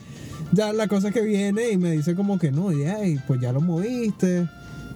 Ya 0.51 0.73
la 0.73 0.87
cosa 0.87 1.11
que 1.11 1.21
viene 1.21 1.69
y 1.71 1.77
me 1.77 1.91
dice 1.91 2.15
como 2.15 2.39
que 2.39 2.51
no, 2.51 2.71
ya, 2.71 3.05
y 3.05 3.17
pues 3.27 3.39
ya 3.39 3.51
lo 3.51 3.61
moviste. 3.61 4.47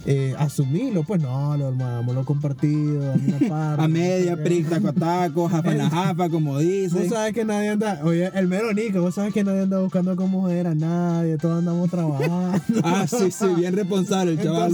Eh, 0.05 0.35
asumilo, 0.37 1.03
pues 1.03 1.21
no, 1.21 1.55
lo 1.55 1.67
armamos, 1.69 2.13
lo 2.13 2.25
compartido, 2.25 3.09
a 3.13 3.15
parte, 3.49 3.83
A 3.83 3.87
media, 3.87 4.35
prick, 4.35 4.67
taco 4.67 4.89
a 4.89 4.91
taco, 4.93 5.47
jafa 5.47 5.71
en 5.71 5.77
la 5.77 5.89
jafa, 5.89 6.27
como 6.29 6.53
Vos 6.55 6.59
dice. 6.61 7.07
sabes 7.07 7.31
que 7.33 7.45
nadie 7.45 7.69
anda, 7.69 8.01
oye, 8.03 8.29
el 8.35 8.49
mero 8.49 8.73
Nico, 8.73 8.99
vos 8.99 9.15
sabes 9.15 9.33
que 9.33 9.45
nadie 9.45 9.61
anda 9.61 9.79
buscando 9.79 10.13
como 10.17 10.41
mujer 10.41 10.67
a 10.67 10.75
nadie, 10.75 11.37
todos 11.37 11.59
andamos 11.59 11.89
trabajando. 11.89 12.59
Ah, 12.83 13.05
sí, 13.07 13.31
sí, 13.31 13.45
bien 13.55 13.73
responsable 13.77 14.33
el 14.33 14.41
chaval. 14.41 14.73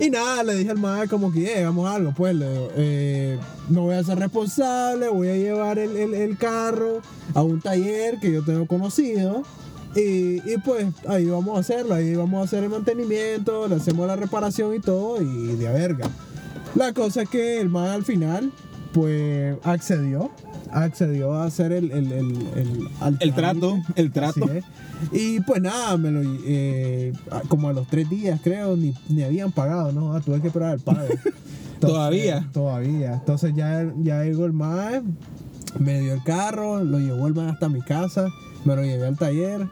Y 0.00 0.10
nada, 0.10 0.42
le 0.42 0.56
dije 0.56 0.70
al 0.72 0.78
maestro 0.78 1.18
como 1.20 1.32
que, 1.32 1.44
eh, 1.52 1.58
hagamos 1.58 1.88
algo, 1.88 2.12
pues, 2.16 2.34
le 2.34 2.50
digo, 2.50 2.68
eh, 2.74 3.38
no 3.68 3.82
voy 3.82 3.94
a 3.94 4.02
ser 4.02 4.18
responsable, 4.18 5.08
voy 5.08 5.28
a 5.28 5.36
llevar 5.36 5.78
el, 5.78 5.96
el- 5.96 6.14
el 6.14 6.36
carro 6.36 7.00
a 7.32 7.42
un 7.42 7.60
taller 7.60 8.18
que 8.18 8.32
yo 8.32 8.42
tengo 8.44 8.66
conocido. 8.66 9.44
Y, 9.98 10.40
y 10.48 10.58
pues 10.64 10.86
ahí 11.08 11.26
vamos 11.26 11.56
a 11.56 11.60
hacerlo, 11.60 11.94
ahí 11.94 12.14
vamos 12.14 12.40
a 12.40 12.44
hacer 12.44 12.62
el 12.62 12.70
mantenimiento, 12.70 13.66
le 13.66 13.76
hacemos 13.76 14.06
la 14.06 14.14
reparación 14.14 14.74
y 14.76 14.78
todo, 14.78 15.20
y 15.20 15.56
de 15.56 15.66
a 15.66 15.72
verga. 15.72 16.08
La 16.76 16.92
cosa 16.92 17.22
es 17.22 17.28
que 17.28 17.60
el 17.60 17.68
man 17.68 17.88
al 17.88 18.04
final, 18.04 18.52
pues 18.92 19.56
accedió, 19.64 20.30
accedió 20.70 21.34
a 21.34 21.46
hacer 21.46 21.72
el, 21.72 21.90
el, 21.90 22.12
el, 22.12 22.30
el, 22.54 22.88
al 23.00 23.16
El 23.18 23.34
trato, 23.34 23.78
el 23.96 24.12
trato. 24.12 24.48
Y 25.10 25.40
pues 25.40 25.60
nada, 25.62 25.96
me 25.96 26.12
lo, 26.12 26.20
eh, 26.46 27.12
como 27.48 27.68
a 27.68 27.72
los 27.72 27.88
tres 27.88 28.08
días 28.08 28.40
creo, 28.42 28.76
ni, 28.76 28.94
ni 29.08 29.24
habían 29.24 29.50
pagado, 29.50 29.90
¿no? 29.90 30.14
Ah, 30.14 30.20
tuve 30.20 30.40
que 30.40 30.46
esperar 30.46 30.74
el 30.74 30.80
pago. 30.80 31.08
¿Todavía? 31.80 32.48
Todavía. 32.52 33.14
Entonces 33.14 33.52
ya, 33.56 33.92
ya 34.00 34.22
llegó 34.22 34.44
el 34.44 34.52
mae, 34.52 35.02
me 35.80 36.00
dio 36.00 36.14
el 36.14 36.22
carro, 36.22 36.84
lo 36.84 37.00
llevó 37.00 37.26
el 37.26 37.34
mae 37.34 37.50
hasta 37.50 37.68
mi 37.68 37.80
casa, 37.80 38.28
me 38.64 38.76
lo 38.76 38.82
llevé 38.84 39.06
al 39.06 39.16
taller 39.16 39.66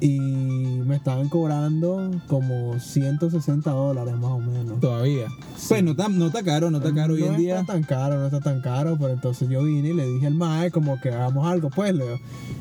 y 0.00 0.18
me 0.18 0.96
estaban 0.96 1.28
cobrando 1.28 2.10
como 2.26 2.78
160 2.78 3.70
dólares 3.70 4.14
más 4.14 4.30
o 4.30 4.38
menos. 4.38 4.80
Todavía. 4.80 5.26
Pues 5.68 5.82
no 5.82 5.92
está, 5.92 6.08
no 6.08 6.26
está 6.26 6.42
caro, 6.42 6.70
no 6.70 6.78
está 6.78 6.94
caro 6.94 7.14
hoy 7.14 7.20
no 7.20 7.26
en 7.28 7.36
día. 7.36 7.60
está 7.60 7.72
tan 7.72 7.82
caro, 7.82 8.18
no 8.18 8.26
está 8.26 8.40
tan 8.40 8.60
caro, 8.60 8.96
pero 8.98 9.10
entonces 9.10 9.48
yo 9.48 9.62
vine 9.64 9.90
y 9.90 9.92
le 9.94 10.06
dije 10.06 10.26
al 10.26 10.34
mae 10.34 10.70
como 10.70 11.00
que 11.00 11.10
hagamos 11.10 11.46
algo, 11.46 11.70
pues 11.70 11.94
le 11.94 12.04
digo, 12.04 12.18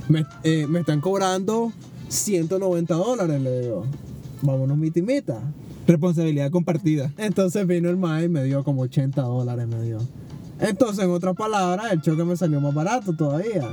me, 0.07 0.25
eh, 0.43 0.65
me 0.67 0.79
están 0.79 1.01
cobrando 1.01 1.71
190 2.07 2.93
dólares, 2.93 3.41
le 3.41 3.61
digo, 3.61 3.85
vámonos 4.41 4.77
mita 4.77 4.99
y 4.99 5.01
mita. 5.01 5.39
Responsabilidad 5.87 6.49
compartida. 6.51 7.11
Entonces 7.17 7.67
vino 7.67 7.89
el 7.89 7.97
mae 7.97 8.25
y 8.25 8.29
me 8.29 8.43
dio 8.43 8.63
como 8.63 8.83
80 8.83 9.21
dólares, 9.21 9.67
me 9.67 9.81
dio. 9.83 9.99
Entonces, 10.59 11.03
en 11.03 11.11
otras 11.11 11.35
palabras, 11.35 11.91
el 11.91 12.01
choque 12.01 12.23
me 12.23 12.37
salió 12.37 12.61
más 12.61 12.73
barato 12.73 13.13
todavía. 13.13 13.67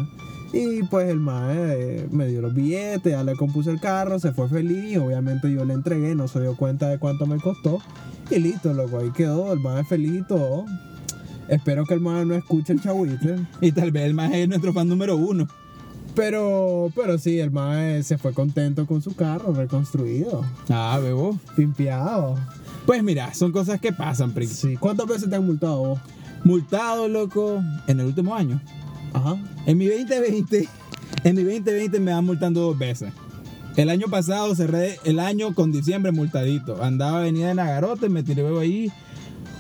Y 0.53 0.83
pues 0.85 1.09
el 1.09 1.19
mae 1.19 1.57
eh, 1.57 2.09
me 2.11 2.27
dio 2.27 2.43
los 2.43 2.53
billetes, 2.55 3.11
ya 3.13 3.25
le 3.25 3.35
compuse 3.37 3.71
el 3.71 3.81
carro, 3.81 4.19
se 4.19 4.33
fue 4.33 4.49
feliz. 4.49 4.99
Obviamente 4.99 5.51
yo 5.51 5.65
le 5.65 5.73
entregué, 5.75 6.15
no 6.15 6.29
se 6.29 6.41
dio 6.41 6.57
cuenta 6.57 6.89
de 6.89 6.99
cuánto 6.99 7.27
me 7.27 7.39
costó. 7.39 7.79
Y 8.31 8.39
listo, 8.39 8.73
loco, 8.75 8.99
ahí 8.99 9.11
quedó, 9.13 9.53
el 9.53 9.61
mae 9.61 9.83
feliz 9.85 10.21
y 10.21 10.23
todo. 10.27 10.67
Espero 11.49 11.85
que 11.87 11.95
el 11.95 12.01
mae 12.01 12.25
no 12.27 12.35
escuche 12.35 12.73
el 12.73 12.81
chagüite. 12.83 13.37
Y 13.61 13.73
tal 13.73 13.91
vez 13.93 14.05
el 14.05 14.15
más 14.15 14.33
es 14.35 14.49
nuestro 14.49 14.73
fan 14.73 14.89
número 14.89 15.17
uno. 15.17 15.49
Pero, 16.15 16.91
pero 16.95 17.17
sí, 17.17 17.41
el 17.41 17.51
mae 17.51 18.03
se 18.03 18.19
fue 18.19 18.35
contento 18.35 18.87
con 18.87 19.01
su 19.01 19.15
carro 19.17 19.55
reconstruido, 19.55 20.45
Ah, 20.69 20.99
bebo. 21.03 21.39
pimpeado. 21.57 22.37
Pues 22.85 23.03
mira, 23.03 23.33
son 23.33 23.51
cosas 23.53 23.81
que 23.81 23.93
pasan, 23.93 24.33
Prick. 24.33 24.51
Sí. 24.51 24.77
¿Cuántas 24.77 25.07
veces 25.07 25.31
te 25.31 25.37
han 25.37 25.47
multado 25.47 25.79
vos? 25.79 26.01
Multado, 26.45 27.09
loco, 27.09 27.63
en 27.87 28.01
el 28.01 28.07
último 28.07 28.35
año. 28.35 28.61
Ajá. 29.13 29.37
En 29.67 29.79
mi 29.79 29.87
2020, 29.87 30.69
en 31.25 31.37
mi 31.37 31.43
2020 31.43 32.01
me 32.01 32.13
van 32.13 32.25
multando 32.25 32.61
dos 32.61 32.79
veces. 32.79 33.13
El 33.77 33.89
año 33.89 34.09
pasado 34.09 34.55
cerré 34.55 34.99
el 35.05 35.19
año 35.19 35.55
con 35.55 35.73
diciembre 35.73 36.13
multadito. 36.13 36.83
Andaba 36.83 37.21
avenida 37.21 37.49
de 37.49 37.55
Nagarote, 37.55 38.09
me 38.09 38.23
tiré 38.23 38.47
ahí 38.59 38.93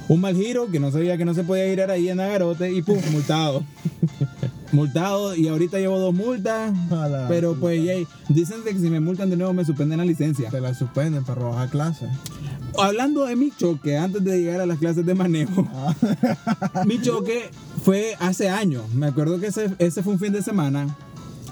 un 0.08 0.20
mal 0.20 0.36
giro 0.36 0.66
que 0.70 0.80
no 0.80 0.90
sabía 0.90 1.16
que 1.16 1.24
no 1.24 1.32
se 1.32 1.44
podía 1.44 1.66
girar 1.66 1.90
ahí 1.90 2.08
en 2.08 2.18
Nagarote 2.18 2.70
y 2.72 2.82
pum, 2.82 2.98
multado. 3.10 3.64
multado 4.72 5.34
y 5.34 5.48
ahorita 5.48 5.78
llevo 5.78 5.98
dos 5.98 6.14
multas. 6.14 6.72
Pero 7.28 7.54
pues 7.54 7.82
ya, 7.82 7.94
dicen 8.28 8.58
que 8.64 8.72
si 8.74 8.90
me 8.90 9.00
multan 9.00 9.30
de 9.30 9.36
nuevo 9.36 9.54
me 9.54 9.64
suspenden 9.64 9.98
la 9.98 10.04
licencia. 10.04 10.50
Te 10.50 10.60
la 10.60 10.74
suspenden 10.74 11.24
para 11.24 11.40
robar 11.40 11.68
clase. 11.70 12.06
Hablando 12.78 13.24
de 13.26 13.36
mi 13.36 13.50
choque, 13.56 13.96
antes 13.96 14.22
de 14.24 14.38
llegar 14.40 14.60
a 14.60 14.66
las 14.66 14.78
clases 14.78 15.04
de 15.04 15.14
manejo, 15.14 15.66
mi 16.86 17.00
choque 17.00 17.50
fue 17.84 18.14
hace 18.18 18.48
años. 18.48 18.82
Me 18.94 19.06
acuerdo 19.06 19.38
que 19.40 19.48
ese, 19.48 19.70
ese 19.78 20.02
fue 20.02 20.14
un 20.14 20.18
fin 20.18 20.32
de 20.32 20.42
semana 20.42 20.96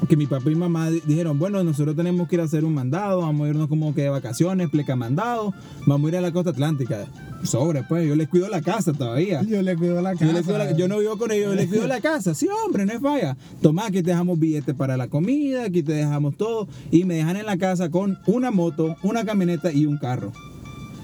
que 0.09 0.17
mi 0.17 0.27
papá 0.27 0.51
y 0.51 0.55
mamá 0.55 0.89
di- 0.91 1.03
dijeron, 1.05 1.39
bueno, 1.39 1.63
nosotros 1.63 1.95
tenemos 1.95 2.27
que 2.27 2.37
ir 2.37 2.41
a 2.41 2.45
hacer 2.45 2.65
un 2.65 2.73
mandado, 2.73 3.21
vamos 3.21 3.47
a 3.47 3.51
irnos 3.51 3.69
como 3.69 3.95
que 3.95 4.03
de 4.03 4.09
vacaciones, 4.09 4.71
pleca 4.71 4.97
mandado, 4.97 5.53
vamos 5.87 6.07
a 6.07 6.13
ir 6.13 6.17
a 6.17 6.21
la 6.23 6.33
costa 6.33 6.51
atlántica. 6.51 7.07
Sobre, 7.43 7.83
pues, 7.83 8.09
yo 8.09 8.15
les 8.17 8.27
cuido 8.29 8.49
la 8.49 8.63
casa 8.63 8.93
todavía. 8.95 9.43
Yo 9.43 9.61
le 9.63 9.77
cuido 9.77 10.01
la 10.01 10.13
casa. 10.13 10.27
Yo, 10.27 10.33
les 10.33 10.43
cuido 10.43 10.59
la- 10.59 10.73
yo 10.73 10.89
no 10.89 10.99
vivo 10.99 11.19
con 11.19 11.31
ellos, 11.33 11.51
yo 11.51 11.55
les 11.55 11.69
cuido 11.69 11.87
la 11.87 12.01
casa. 12.03 12.35
Sí, 12.35 12.49
hombre, 12.67 12.87
no 12.87 12.93
es 12.93 13.01
falla. 13.01 13.37
Tomá, 13.61 13.87
aquí 13.87 14.03
te 14.03 14.11
dejamos 14.11 14.39
billetes 14.39 14.75
para 14.75 14.97
la 14.97 15.09
comida, 15.09 15.65
aquí 15.65 15.83
te 15.83 15.93
dejamos 15.93 16.35
todo. 16.37 16.67
Y 16.91 17.05
me 17.05 17.17
dejan 17.17 17.37
en 17.37 17.45
la 17.47 17.59
casa 17.59 17.91
con 17.91 18.19
una 18.27 18.51
moto, 18.51 18.97
una 19.03 19.25
camioneta 19.27 19.71
y 19.71 19.85
un 19.87 19.99
carro. 19.99 20.33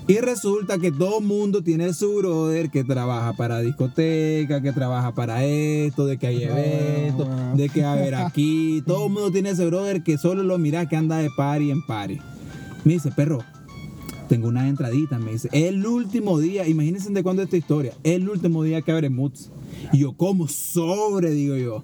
Y 0.08 0.18
resulta 0.18 0.78
que 0.78 0.92
todo 0.92 1.20
mundo 1.20 1.62
tiene 1.62 1.92
su 1.92 2.18
brother 2.18 2.70
que 2.70 2.84
trabaja 2.84 3.32
para 3.32 3.58
discoteca, 3.58 4.62
que 4.62 4.72
trabaja 4.72 5.12
para 5.12 5.44
esto, 5.44 6.06
de 6.06 6.16
que 6.16 6.28
hay 6.28 6.44
eventos, 6.44 7.26
de 7.56 7.68
que 7.68 7.82
a 7.82 7.94
haber 7.94 8.14
aquí. 8.14 8.82
Todo 8.86 9.08
mundo 9.08 9.32
tiene 9.32 9.50
ese 9.50 9.66
brother 9.66 10.04
que 10.04 10.16
solo 10.16 10.44
lo 10.44 10.58
mira 10.58 10.88
que 10.88 10.94
anda 10.94 11.18
de 11.18 11.28
party 11.36 11.72
en 11.72 11.84
party. 11.84 12.18
Me 12.84 12.92
dice, 12.92 13.10
perro, 13.10 13.40
tengo 14.28 14.46
una 14.46 14.68
entradita. 14.68 15.18
Me 15.18 15.32
dice, 15.32 15.48
el 15.50 15.84
último 15.84 16.38
día, 16.38 16.68
imagínense 16.68 17.10
de 17.10 17.22
cuándo 17.24 17.42
es 17.42 17.46
esta 17.46 17.56
historia, 17.56 17.92
el 18.04 18.28
último 18.28 18.62
día 18.62 18.82
que 18.82 18.92
abre 18.92 19.10
Moods. 19.10 19.50
Y 19.92 19.98
yo, 19.98 20.12
como 20.12 20.46
sobre, 20.46 21.32
digo 21.32 21.56
yo. 21.56 21.82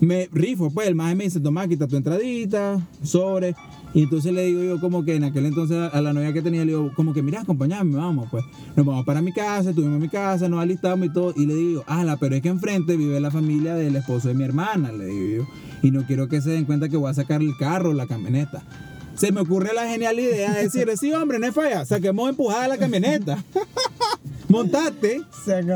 Me 0.00 0.28
rifo, 0.32 0.70
pues 0.70 0.88
el 0.88 0.94
maje 0.94 1.16
me 1.16 1.24
dice, 1.24 1.40
toma, 1.40 1.68
quita 1.68 1.86
tu 1.86 1.96
entradita, 1.96 2.80
sobre. 3.02 3.54
Y 3.94 4.02
entonces 4.02 4.32
le 4.32 4.44
digo 4.44 4.62
yo 4.62 4.80
como 4.80 5.04
que 5.04 5.16
en 5.16 5.24
aquel 5.24 5.46
entonces 5.46 5.90
a 5.92 6.00
la 6.00 6.12
novia 6.12 6.32
que 6.32 6.42
tenía, 6.42 6.60
le 6.64 6.72
digo 6.72 6.92
como 6.94 7.14
que 7.14 7.22
mira, 7.22 7.40
acompáñame, 7.40 7.96
vamos, 7.96 8.28
pues. 8.30 8.44
Nos 8.76 8.84
vamos 8.84 9.04
para 9.04 9.22
mi 9.22 9.32
casa, 9.32 9.70
estuvimos 9.70 9.96
en 9.96 10.02
mi 10.02 10.08
casa, 10.08 10.48
nos 10.48 10.60
alistamos 10.60 11.06
y 11.06 11.12
todo. 11.12 11.32
Y 11.36 11.46
le 11.46 11.54
digo, 11.54 11.84
ala, 11.86 12.16
pero 12.16 12.36
es 12.36 12.42
que 12.42 12.48
enfrente 12.48 12.96
vive 12.96 13.18
la 13.20 13.30
familia 13.30 13.74
del 13.74 13.96
esposo 13.96 14.28
de 14.28 14.34
mi 14.34 14.44
hermana, 14.44 14.92
le 14.92 15.06
digo 15.06 15.42
yo. 15.42 15.48
Y 15.82 15.90
no 15.90 16.04
quiero 16.06 16.28
que 16.28 16.40
se 16.40 16.50
den 16.50 16.64
cuenta 16.64 16.88
que 16.88 16.96
voy 16.96 17.10
a 17.10 17.14
sacar 17.14 17.40
el 17.40 17.56
carro, 17.56 17.94
la 17.94 18.06
camioneta. 18.06 18.62
Se 19.14 19.32
me 19.32 19.40
ocurre 19.40 19.72
la 19.74 19.88
genial 19.88 20.18
idea 20.18 20.54
de 20.54 20.64
decirle, 20.64 20.96
sí, 20.96 21.12
hombre, 21.12 21.38
no 21.38 21.46
es 21.46 21.54
falla, 21.54 21.84
saquemos 21.84 22.28
empujada 22.30 22.68
la 22.68 22.78
camioneta. 22.78 23.42
Montate 24.48 25.22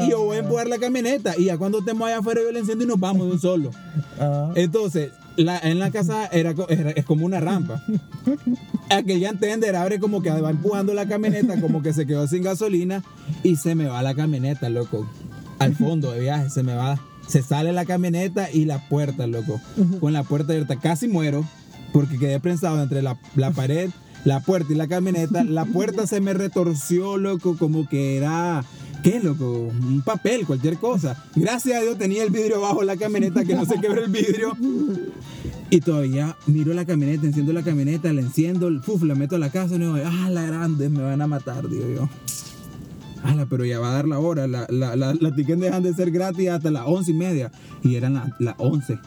y 0.07 0.11
yo 0.11 0.25
voy 0.25 0.37
a 0.37 0.40
empujar 0.40 0.66
la 0.66 0.78
camioneta. 0.78 1.35
Y 1.37 1.47
ya 1.47 1.59
cuando 1.59 1.81
estemos 1.81 2.07
allá 2.07 2.19
afuera, 2.19 2.40
yo 2.42 2.52
le 2.52 2.61
enciendo 2.61 2.85
y 2.85 2.87
nos 2.87 3.00
vamos 3.00 3.26
de 3.26 3.33
un 3.33 3.40
solo. 3.40 3.71
Ah. 4.19 4.52
Entonces, 4.54 5.11
la, 5.37 5.59
en 5.59 5.79
la 5.79 5.91
casa 5.91 6.27
era, 6.27 6.55
es 6.69 7.05
como 7.05 7.27
una 7.27 7.41
rampa. 7.41 7.83
Aquella 8.91 9.31
entender, 9.31 9.77
abre 9.77 9.99
como 9.99 10.23
que 10.23 10.31
va 10.31 10.51
empujando 10.51 10.95
la 10.95 11.07
camioneta, 11.07 11.61
como 11.61 11.83
que 11.83 11.93
se 11.93 12.07
quedó 12.07 12.27
sin 12.27 12.43
gasolina 12.43 13.03
y 13.43 13.57
se 13.57 13.75
me 13.75 13.87
va 13.87 14.03
la 14.03 14.15
camioneta, 14.15 14.69
loco. 14.69 15.09
Al 15.59 15.75
fondo 15.77 16.12
de 16.12 16.21
viaje, 16.21 16.51
se 16.51 16.62
me 16.62 16.75
va. 16.75 17.01
Se 17.27 17.43
sale 17.43 17.73
la 17.73 17.85
camioneta 17.85 18.51
y 18.51 18.65
la 18.65 18.89
puerta, 18.89 19.27
loco. 19.27 19.61
Con 20.01 20.12
la 20.12 20.25
puerta 20.25 20.53
abierta, 20.53 20.77
casi 20.77 21.09
muero 21.09 21.45
porque 21.93 22.19
quedé 22.19 22.41
prensado 22.41 22.83
entre 22.83 23.03
la, 23.03 23.19
la 23.37 23.51
pared, 23.51 23.91
la 24.25 24.41
puerta 24.41 24.73
y 24.73 24.77
la 24.77 24.89
camioneta. 24.89 25.45
La 25.45 25.65
puerta 25.65 26.07
se 26.07 26.21
me 26.21 26.35
retorció, 26.35 27.17
loco, 27.17 27.57
como 27.57 27.89
que 27.89 28.17
era. 28.17 28.65
¿Qué, 29.03 29.21
loco? 29.21 29.45
Un 29.51 30.03
papel, 30.03 30.47
cualquier 30.47 30.79
cosa. 30.79 31.25
Gracias 31.35 31.77
a 31.77 31.83
Dios 31.83 31.99
tenía 31.99 32.23
el 32.23 32.31
vidrio 32.31 32.61
bajo 32.61 32.85
la 32.85 32.97
camioneta, 32.97 33.45
que 33.45 33.55
no 33.55 33.65
se 33.65 33.81
quebró 33.81 34.05
el 34.05 34.11
vidrio. 34.11 34.57
Y 35.71 35.81
todavía 35.81 36.37
miro 36.47 36.73
la 36.73 36.85
camioneta, 36.85 37.27
enciendo 37.27 37.53
la 37.53 37.63
camioneta, 37.63 38.13
la 38.13 38.21
enciendo, 38.21 38.71
¡fuf! 38.83 39.03
la 39.03 39.15
meto 39.15 39.37
a 39.37 39.39
la 39.39 39.51
casa 39.51 39.75
y 39.75 39.79
digo, 39.79 39.97
¡ah, 40.05 40.29
la 40.31 40.47
grande! 40.47 40.89
Me 40.89 41.03
van 41.03 41.21
a 41.21 41.27
matar, 41.27 41.69
digo 41.69 41.85
yo. 41.89 42.09
¡Hala! 43.25 43.47
Pero 43.47 43.65
ya 43.65 43.81
va 43.81 43.91
a 43.91 43.95
dar 43.95 44.07
la 44.07 44.19
hora. 44.19 44.47
La, 44.47 44.67
la, 44.69 45.15
dejan 45.15 45.83
de 45.83 45.95
ser 45.95 46.11
gratis 46.11 46.49
hasta 46.49 46.71
las 46.71 46.85
once 46.87 47.11
y 47.11 47.15
media. 47.15 47.51
Y 47.83 47.97
eran 47.97 48.35
las 48.39 48.55
once. 48.59 48.99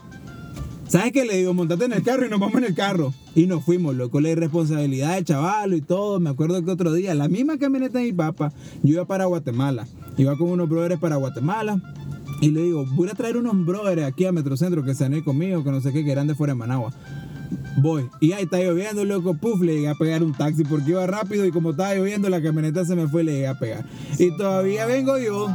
¿Sabes 0.88 1.12
qué? 1.12 1.25
Le 1.25 1.38
digo, 1.38 1.54
montate 1.54 1.86
en 1.86 1.94
el 1.94 2.04
carro 2.04 2.25
y 2.25 2.30
nos 2.30 2.39
vamos 2.39 2.56
en 2.58 2.65
el 2.65 2.75
carro. 2.75 3.13
Y 3.34 3.48
nos 3.48 3.63
fuimos, 3.63 3.96
loco, 3.96 4.22
la 4.22 4.30
irresponsabilidad 4.30 5.15
del 5.15 5.25
chaval 5.25 5.74
y 5.74 5.82
todo. 5.82 6.20
Me 6.20 6.30
acuerdo 6.30 6.63
que 6.63 6.72
otro 6.72 6.94
día, 6.94 7.15
la 7.15 7.27
misma 7.27 7.58
camioneta 7.58 8.00
de 8.00 8.06
mi 8.06 8.13
papá, 8.13 8.54
yo 8.84 8.94
iba 8.94 9.06
para 9.06 9.25
Guatemala. 9.25 9.88
Iba 10.18 10.38
con 10.38 10.50
unos 10.50 10.70
brothers 10.70 11.00
para 11.00 11.15
Guatemala. 11.15 11.82
Y 12.42 12.51
le 12.51 12.62
digo, 12.62 12.86
voy 12.94 13.10
a 13.10 13.13
traer 13.13 13.38
unos 13.38 13.65
brothers 13.65 14.04
aquí 14.04 14.25
a 14.25 14.32
Metrocentro 14.32 14.84
que 14.84 14.94
se 14.94 15.06
han 15.06 15.13
ido 15.13 15.24
conmigo, 15.24 15.63
que 15.63 15.72
no 15.72 15.82
sé 15.82 15.92
qué, 15.92 16.04
que 16.06 16.12
eran 16.12 16.27
de 16.27 16.36
fuera 16.36 16.54
de 16.54 16.60
Managua. 16.60 16.94
Voy. 17.77 18.08
Y 18.22 18.32
ahí 18.34 18.44
está 18.44 18.60
lloviendo, 18.60 19.04
loco. 19.06 19.34
Puf, 19.36 19.62
le 19.62 19.74
llegué 19.74 19.89
a 19.89 19.96
pegar 19.96 20.24
un 20.24 20.34
taxi 20.34 20.63
porque 20.63 20.92
iba 20.92 21.06
rápido 21.08 21.46
y 21.46 21.51
como 21.51 21.72
estaba 21.72 21.96
lloviendo, 21.96 22.30
la 22.30 22.42
camioneta 22.42 22.86
se 22.86 22.96
me 22.96 23.08
fue 23.08 23.24
y 23.24 23.25
le 23.25 23.32
llegué 23.34 23.48
a 23.48 23.60
pegar. 23.60 23.86
Y 24.20 24.36
todavía 24.38 24.86
vengo 24.86 25.18
yo 25.18 25.48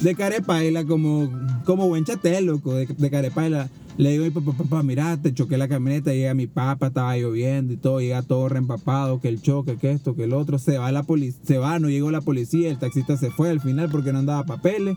de 0.00 0.14
carepaila 0.14 0.84
como, 0.84 1.30
como 1.64 1.88
buen 1.88 2.04
chatel, 2.04 2.46
loco, 2.46 2.74
de, 2.74 2.86
de 2.86 3.10
carepaila. 3.10 3.68
Le 3.98 4.16
digo 4.16 4.40
papá, 4.40 4.56
papá, 4.56 4.82
mira, 4.84 5.16
te 5.16 5.34
choqué 5.34 5.58
la 5.58 5.66
camioneta, 5.66 6.14
llega 6.14 6.32
mi 6.32 6.46
papá, 6.46 6.86
estaba 6.86 7.16
lloviendo 7.16 7.72
y 7.72 7.76
todo, 7.76 8.00
llega 8.00 8.22
todo 8.22 8.48
reempapado, 8.48 9.20
que 9.20 9.26
el 9.26 9.42
choque, 9.42 9.76
que 9.76 9.90
esto, 9.90 10.14
que 10.14 10.22
el 10.22 10.34
otro, 10.34 10.60
se 10.60 10.78
va 10.78 10.92
la 10.92 11.02
policía, 11.02 11.40
se 11.42 11.58
va, 11.58 11.80
no 11.80 11.88
llegó 11.88 12.12
la 12.12 12.20
policía, 12.20 12.70
el 12.70 12.78
taxista 12.78 13.16
se 13.16 13.32
fue 13.32 13.50
al 13.50 13.60
final 13.60 13.90
porque 13.90 14.12
no 14.12 14.20
andaba 14.20 14.44
papeles. 14.44 14.96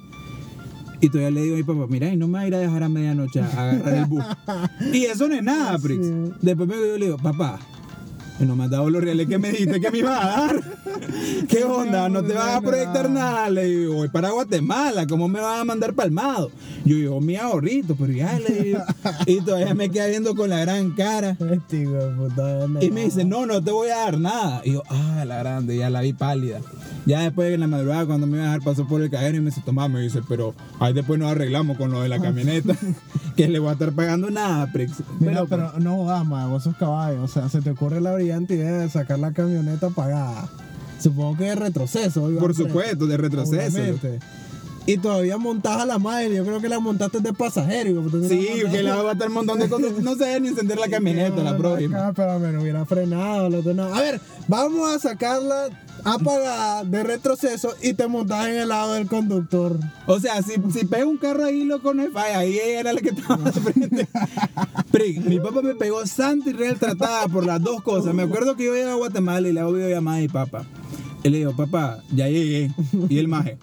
Y 1.00 1.10
todavía 1.10 1.32
le 1.32 1.42
digo 1.42 1.56
a 1.56 1.58
mi 1.58 1.64
papá, 1.64 1.88
mira, 1.90 2.14
y 2.14 2.16
no 2.16 2.28
me 2.28 2.34
va 2.34 2.40
a 2.42 2.48
ir 2.48 2.54
a 2.54 2.60
dejar 2.60 2.84
a 2.84 2.90
medianoche 2.90 3.42
a 3.42 3.48
agarrar 3.48 3.96
el 3.96 4.06
bus. 4.06 4.24
y 4.94 5.06
eso 5.06 5.28
no 5.28 5.34
es 5.34 5.42
nada, 5.42 5.80
Prix. 5.80 6.08
Después 6.40 6.70
me 6.70 6.76
yo 6.76 6.98
le 7.00 7.06
digo, 7.06 7.18
papá, 7.18 7.60
no 8.46 8.56
me 8.56 8.66
has 8.66 8.70
dado 8.70 8.90
los 8.90 9.04
reales 9.04 9.28
que 9.28 9.38
me 9.38 9.52
dijiste 9.52 9.80
que 9.80 9.92
me 9.92 10.00
ibas 10.00 10.24
a 10.24 10.28
dar. 10.28 10.62
¿Qué 11.48 11.64
onda? 11.64 12.10
¿No 12.10 12.24
te 12.24 12.34
vas 12.34 12.56
a 12.56 12.62
proyectar 12.62 13.10
nada? 13.10 13.50
Le 13.50 13.66
digo, 13.66 13.96
voy 13.96 14.10
para 14.10 14.32
Guatemala, 14.32 15.08
¿cómo 15.08 15.28
me 15.28 15.40
vas 15.40 15.62
a 15.62 15.64
mandar 15.64 15.94
palmado? 15.94 16.52
Yo 16.86 16.96
digo, 16.96 17.22
mi 17.22 17.36
ahorrito, 17.36 17.96
pero 17.96 18.12
ya 18.12 18.40
le 18.40 18.64
digo. 18.64 18.80
Y 19.26 19.42
todavía 19.42 19.74
me 19.74 19.90
queda 19.90 20.08
viendo 20.08 20.36
con 20.36 20.50
la 20.50 20.60
gran 20.60 20.92
cara. 20.92 21.38
Este 21.52 21.86
Y 22.82 22.92
me 22.92 23.06
dice, 23.06 23.26
no, 23.26 23.46
no 23.46 23.64
te 23.64 23.72
voy 23.72 23.90
a 23.90 23.98
dar 23.98 24.20
nada. 24.20 24.62
Y 24.64 24.74
yo, 24.74 24.84
ah, 24.90 25.24
la 25.26 25.38
grande, 25.40 25.78
ya 25.78 25.90
la 25.90 26.02
vi 26.02 26.14
pálida. 26.14 26.60
Ya 27.06 27.22
después 27.22 27.52
en 27.54 27.60
la 27.62 27.68
madrugada, 27.68 28.06
cuando 28.06 28.28
me 28.28 28.38
iba 28.38 28.46
a 28.46 28.54
dejar, 28.54 28.62
pasó 28.62 28.88
por 28.88 29.02
el 29.02 29.10
cajero 29.10 29.38
y 29.38 29.40
me 29.40 29.48
dice, 29.48 29.62
toma, 29.66 29.88
me 29.88 30.02
dice, 30.02 30.22
pero 30.28 30.54
ahí 30.80 30.94
después 30.94 31.20
nos 31.20 31.32
arreglamos 31.32 31.78
con 31.78 31.92
lo 31.92 32.02
de 32.02 32.10
la 32.10 32.20
camioneta, 32.20 32.76
que 33.36 33.48
le 33.48 33.60
voy 33.60 33.70
a 33.70 33.74
estar 33.74 33.92
pagando 33.94 34.30
nada, 34.30 34.72
Prix. 34.72 35.02
Mira, 35.20 35.46
Pero, 35.46 35.48
pero 35.48 35.80
no 35.80 35.96
jodas, 35.98 36.26
ma, 36.26 36.46
vos 36.48 36.64
sos 36.64 36.76
caballo. 36.78 37.24
O 37.24 37.28
sea, 37.28 37.50
se 37.50 37.62
te 37.62 37.72
ocurre 37.72 38.02
la 38.02 38.14
brillante 38.14 38.54
idea 38.54 38.74
de 38.74 38.90
sacar 38.90 39.20
la 39.20 39.32
camioneta 39.32 39.90
pagada. 39.90 40.48
Supongo 41.00 41.38
que 41.38 41.50
es 41.50 41.58
retroceso. 41.58 42.30
Iván, 42.30 42.40
por 42.42 42.54
supuesto, 42.54 43.08
de 43.08 43.18
retroceso. 43.18 43.78
obviamente. 43.78 44.20
Y 44.86 44.98
todavía 44.98 45.38
montás 45.38 45.82
a 45.82 45.86
la 45.86 46.00
madre. 46.00 46.36
Yo 46.36 46.44
creo 46.44 46.60
que 46.60 46.68
la 46.70 46.80
montaste 46.80 47.20
de 47.20 47.34
pasajero. 47.34 48.04
Sí, 48.28 48.48
la 48.64 48.72
que 48.72 48.84
le 48.84 48.92
va 48.92 49.00
a 49.00 49.04
botar 49.04 49.28
un 49.28 49.36
montón 49.36 49.60
de 49.60 49.70
cosas. 49.70 49.92
No 50.02 50.16
sé 50.16 50.40
ni 50.40 50.50
encender 50.50 50.80
la 50.80 50.88
camioneta 50.88 51.44
la 51.44 51.56
próxima. 51.56 52.08
Ah, 52.08 52.14
pero 52.16 52.40
me 52.40 52.58
hubiera 52.58 52.84
frenado. 52.86 53.50
lo. 53.50 53.84
A 53.84 54.02
ver, 54.02 54.20
vamos 54.48 54.94
a 54.94 55.00
sacarla 55.00 55.70
apagada 56.04 56.84
de 56.84 57.04
retroceso 57.04 57.74
y 57.82 57.94
te 57.94 58.08
montas 58.08 58.48
en 58.48 58.56
el 58.56 58.70
lado 58.70 58.94
del 58.94 59.08
conductor. 59.08 59.78
O 60.08 60.20
sea, 60.20 60.42
si, 60.42 60.54
si 60.72 60.86
pega 60.86 61.06
un 61.06 61.18
carro 61.18 61.46
ahí, 61.46 61.64
loco, 61.64 61.94
no 61.94 62.04
es 62.04 62.12
falla. 62.12 62.40
Ahí 62.40 62.58
era 62.58 62.94
la 62.94 63.02
que 63.02 63.10
estaba 63.10 63.38
de 63.38 63.52
frente. 63.52 64.08
Pri, 64.92 65.20
mi 65.20 65.40
papá 65.40 65.62
me 65.62 65.76
pegó 65.76 66.06
santa 66.06 66.50
y 66.50 66.54
real 66.54 66.78
tratada 66.78 67.28
por 67.28 67.46
las 67.46 67.62
dos 67.62 67.82
cosas. 67.82 68.14
Me 68.14 68.24
acuerdo 68.24 68.56
que 68.56 68.66
yo 68.66 68.74
llegué 68.74 68.90
a 68.90 68.96
Guatemala 68.96 69.48
y 69.48 69.54
le 69.54 69.60
hago 69.60 69.74
videollamada 69.74 70.18
a 70.18 70.22
mi 70.22 70.28
papá. 70.28 70.66
Y 71.24 71.30
le 71.30 71.38
digo, 71.38 71.56
papá, 71.56 72.02
ya 72.12 72.28
llegué. 72.28 72.72
Y 73.10 73.20
el 73.20 73.28
maje, 73.28 73.58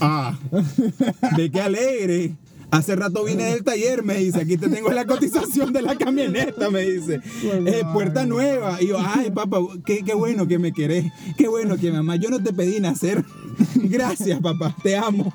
ah, 0.00 0.38
de 1.36 1.50
qué 1.50 1.60
alegre. 1.60 2.36
Hace 2.70 2.94
rato 2.94 3.24
vine 3.24 3.44
del 3.44 3.64
taller, 3.64 4.04
me 4.04 4.14
dice, 4.18 4.40
aquí 4.42 4.56
te 4.56 4.68
tengo 4.68 4.90
la 4.92 5.04
cotización 5.04 5.72
de 5.72 5.82
la 5.82 5.96
camioneta, 5.96 6.70
me 6.70 6.82
dice. 6.82 7.20
Eh, 7.42 7.82
puerta 7.92 8.24
nueva. 8.26 8.80
Y 8.80 8.88
yo, 8.88 8.98
ay, 8.98 9.30
papá, 9.30 9.58
qué, 9.84 10.04
qué 10.04 10.14
bueno 10.14 10.46
que 10.46 10.58
me 10.60 10.72
querés. 10.72 11.06
Qué 11.36 11.48
bueno 11.48 11.76
que 11.76 11.90
mamá, 11.90 12.14
yo 12.16 12.30
no 12.30 12.40
te 12.40 12.52
pedí 12.52 12.78
nacer. 12.78 13.24
Gracias, 13.74 14.40
papá, 14.40 14.74
te 14.82 14.96
amo. 14.96 15.32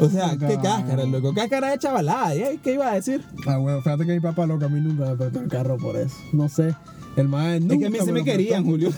O 0.00 0.08
sea, 0.08 0.36
qué 0.36 0.58
cáscara, 0.60 1.04
loco. 1.04 1.32
Cáscara 1.34 1.70
de 1.70 1.78
chavalada. 1.78 2.34
¿eh? 2.34 2.58
¿Qué 2.64 2.74
iba 2.74 2.90
a 2.90 2.94
decir? 2.94 3.20
Ah, 3.46 3.58
bueno, 3.58 3.80
fíjate 3.82 4.04
que 4.04 4.14
mi 4.14 4.20
papá 4.20 4.46
loco 4.46 4.64
a 4.64 4.68
mí 4.68 4.80
nunca 4.80 5.04
me 5.10 5.16
prestó 5.16 5.38
el 5.40 5.48
carro 5.48 5.76
por 5.76 5.96
eso. 5.96 6.16
No 6.32 6.48
sé. 6.48 6.74
El 7.14 7.28
madre 7.28 7.58
Es 7.58 7.78
que 7.78 7.86
a 7.86 7.90
mí 7.90 7.98
sí 8.04 8.10
me 8.10 8.24
querían, 8.24 8.64
Julio. 8.64 8.90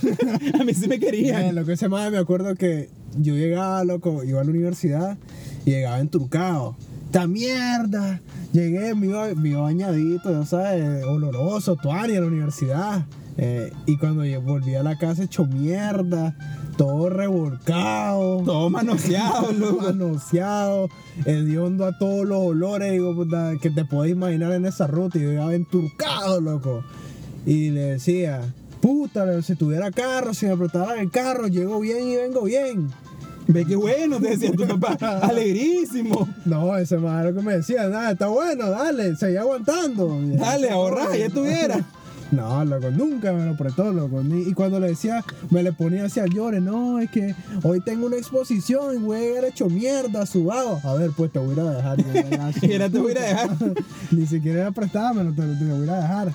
a 0.59 0.65
mí 0.65 0.73
sí 0.73 0.89
me 0.89 0.95
Eh, 0.95 1.01
querían. 1.01 1.55
lo 1.55 1.67
que 1.67 1.73
ese 1.75 1.89
madre 1.91 2.13
me 2.13 2.19
acuerdo 2.19 2.55
que 2.55 2.89
yo 3.19 3.35
llegaba, 3.35 3.85
loco, 3.85 4.25
iba 4.25 4.41
a 4.41 4.45
la 4.45 4.51
universidad 4.51 5.19
y 5.67 5.73
llegaba 5.73 5.99
entrucado. 6.01 6.77
¡Esta 7.15 7.29
mierda! 7.29 8.21
Llegué, 8.53 8.93
iba 8.93 9.61
bañadito, 9.63 10.33
ya 10.33 10.45
sabes, 10.45 11.05
oloroso, 11.05 11.77
tuani 11.77 12.17
a 12.17 12.21
la 12.21 12.27
universidad. 12.27 13.07
Eh, 13.37 13.73
y 13.87 13.97
cuando 13.99 14.25
yo 14.25 14.43
volví 14.43 14.75
a 14.75 14.83
la 14.83 14.99
casa 14.99 15.23
hecho 15.23 15.47
mierda, 15.47 16.37
todo 16.77 17.09
revolcado. 17.11 18.43
Todo 18.45 18.69
manoseado, 18.69 19.53
loco. 19.57 19.83
manoseado, 19.83 20.89
hediondo 21.25 21.87
a 21.87 21.97
todos 21.97 22.27
los 22.27 22.39
olores 22.39 22.91
digo, 22.91 23.15
puta, 23.15 23.53
que 23.63 23.71
te 23.71 23.85
podés 23.85 24.11
imaginar 24.11 24.51
en 24.51 24.67
esa 24.67 24.89
ruta. 24.89 25.17
Y 25.17 25.23
yo 25.23 25.33
iba 25.35 25.55
enturcado, 25.55 26.41
loco. 26.41 26.83
Y 27.47 27.71
le 27.71 27.93
decía, 27.93 28.41
puta, 28.81 29.41
si 29.43 29.55
tuviera 29.55 29.93
carro, 29.93 30.35
si 30.35 30.47
me 30.47 30.57
prestaran 30.57 30.99
el 30.99 31.13
carro, 31.13 31.47
llego 31.47 31.79
bien 31.79 32.09
y 32.09 32.17
vengo 32.17 32.43
bien. 32.43 32.91
Ve 33.47 33.65
qué 33.67 33.77
bueno, 33.77 34.19
te 34.21 34.31
decía 34.31 34.53
tu 34.53 34.67
papá. 34.67 34.97
Alegrísimo. 35.23 36.29
No, 36.45 36.77
ese 36.77 36.97
madre 36.99 37.33
lo 37.33 37.41
que 37.41 37.47
me 37.47 37.57
decía, 37.57 37.89
nada, 37.89 38.13
está 38.13 38.29
bueno, 38.29 38.71
dale, 38.71 39.15
seguí 39.17 39.37
aguantando. 39.37 40.19
Dale, 40.37 40.71
ahorra, 40.71 41.17
ya 41.17 41.27
estuviera. 41.27 41.85
No, 42.31 42.65
loco, 42.65 42.91
nunca 42.91 43.33
me 43.33 43.47
lo 43.47 43.57
prestó, 43.57 43.93
loco. 43.93 44.21
Ni- 44.25 44.49
Y 44.49 44.55
cuando 44.55 44.81
le 44.81 44.89
decía, 44.89 45.23
me 45.51 45.63
le 45.63 45.73
ponía 45.73 46.07
hacia 46.07 46.27
llore, 46.27 46.61
no, 46.61 46.99
es 46.99 47.09
que 47.09 47.33
hoy 47.63 47.79
tengo 47.81 48.07
una 48.07 48.17
exposición 48.17 48.97
y 48.97 48.99
voy 48.99 49.19
a 49.19 49.21
llegar 49.21 49.45
hecho 49.45 49.69
mierda, 49.69 50.27
sudado. 50.27 50.81
A 50.83 50.95
ver, 50.95 51.11
pues 51.17 51.31
te 51.31 51.39
voy 51.39 51.57
a 51.61 51.71
dejar. 51.71 51.99
era 52.63 52.89
te 52.91 52.99
voy 52.99 53.13
a 53.13 53.21
dejar. 53.21 53.51
Ni 54.11 54.27
siquiera 54.27 54.63
era 54.63 54.71
prestármelo, 54.73 55.31
te, 55.33 55.43
te 55.43 55.65
lo 55.65 55.77
voy 55.77 55.89
a 55.89 55.97
dejar. 56.01 56.33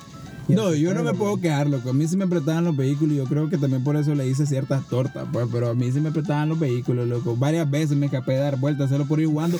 No, 0.49 0.73
yo 0.75 0.93
no 0.93 1.03
me 1.03 1.13
puedo 1.13 1.37
quejar, 1.37 1.69
loco. 1.69 1.91
A 1.91 1.93
mí 1.93 2.07
sí 2.07 2.17
me 2.17 2.27
prestaban 2.27 2.65
los 2.65 2.75
vehículos 2.75 3.13
y 3.13 3.17
yo 3.17 3.25
creo 3.25 3.49
que 3.49 3.57
también 3.57 3.83
por 3.83 3.95
eso 3.95 4.13
le 4.15 4.27
hice 4.27 4.45
ciertas 4.45 4.87
tortas, 4.87 5.25
pues. 5.31 5.47
Pero 5.51 5.69
a 5.69 5.75
mí 5.75 5.91
sí 5.91 5.99
me 5.99 6.11
prestaban 6.11 6.49
los 6.49 6.59
vehículos, 6.59 7.07
loco. 7.07 7.35
Varias 7.35 7.69
veces 7.69 7.95
me 7.95 8.07
escapé 8.07 8.33
de 8.33 8.39
dar 8.39 8.59
vueltas 8.59 8.89
solo 8.89 9.05
por 9.05 9.19
ir 9.19 9.27
jugando. 9.27 9.57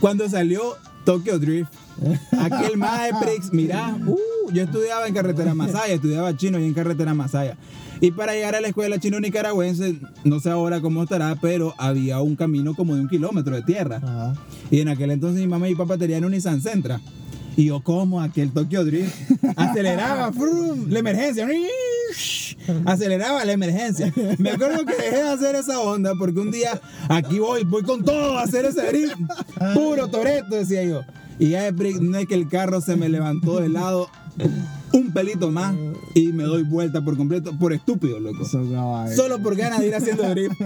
Cuando 0.00 0.28
salió 0.28 0.76
Tokyo 1.04 1.38
Drift, 1.38 1.72
aquel 2.38 2.80
Prix, 3.20 3.52
mira, 3.52 3.96
uh, 4.06 4.50
yo 4.52 4.62
estudiaba 4.62 5.06
en 5.06 5.14
carretera 5.14 5.54
Masaya, 5.54 5.94
estudiaba 5.94 6.34
chino 6.36 6.58
y 6.58 6.64
en 6.64 6.74
carretera 6.74 7.12
Masaya. 7.14 7.56
Y 8.00 8.12
para 8.12 8.32
llegar 8.32 8.54
a 8.54 8.62
la 8.62 8.68
escuela 8.68 8.98
chino 8.98 9.20
nicaragüense, 9.20 9.96
no 10.24 10.40
sé 10.40 10.48
ahora 10.48 10.80
cómo 10.80 11.02
estará, 11.02 11.36
pero 11.38 11.74
había 11.76 12.20
un 12.20 12.34
camino 12.34 12.74
como 12.74 12.94
de 12.94 13.02
un 13.02 13.08
kilómetro 13.08 13.54
de 13.54 13.62
tierra. 13.62 13.96
Ajá. 13.96 14.34
Y 14.70 14.80
en 14.80 14.88
aquel 14.88 15.10
entonces 15.10 15.40
mi 15.40 15.46
mamá 15.46 15.68
y 15.68 15.72
mi 15.72 15.76
papá 15.76 15.98
tenían 15.98 16.24
un 16.24 16.32
Nissan 16.32 16.62
Sentra. 16.62 17.00
Y 17.60 17.66
yo, 17.66 17.80
como 17.80 18.22
aquel 18.22 18.52
Tokyo 18.52 18.86
Drift, 18.86 19.14
aceleraba, 19.54 20.32
frum, 20.32 20.86
la 20.88 21.00
emergencia, 21.00 21.46
aceleraba 22.86 23.44
la 23.44 23.52
emergencia. 23.52 24.10
Me 24.38 24.52
acuerdo 24.52 24.86
que 24.86 24.94
dejé 24.94 25.16
de 25.16 25.28
hacer 25.28 25.56
esa 25.56 25.78
onda 25.78 26.14
porque 26.18 26.40
un 26.40 26.50
día, 26.50 26.80
aquí 27.10 27.38
voy, 27.38 27.64
voy 27.64 27.82
con 27.82 28.02
todo 28.02 28.38
a 28.38 28.44
hacer 28.44 28.64
ese 28.64 28.86
drift, 28.86 29.14
puro 29.74 30.08
toreto, 30.08 30.56
decía 30.56 30.84
yo. 30.84 31.02
Y 31.38 31.50
ya 31.50 31.70
de 31.70 32.00
no 32.00 32.16
es 32.16 32.26
que 32.26 32.34
el 32.34 32.48
carro 32.48 32.80
se 32.80 32.96
me 32.96 33.10
levantó 33.10 33.60
de 33.60 33.68
lado 33.68 34.08
un 34.94 35.12
pelito 35.12 35.50
más 35.50 35.76
y 36.14 36.32
me 36.32 36.44
doy 36.44 36.62
vuelta 36.62 37.04
por 37.04 37.18
completo, 37.18 37.52
por 37.58 37.74
estúpido, 37.74 38.20
loco. 38.20 38.42
Solo 38.46 39.38
por 39.42 39.54
ganas 39.54 39.80
de 39.80 39.88
ir 39.88 39.94
haciendo 39.94 40.22
drift. 40.30 40.58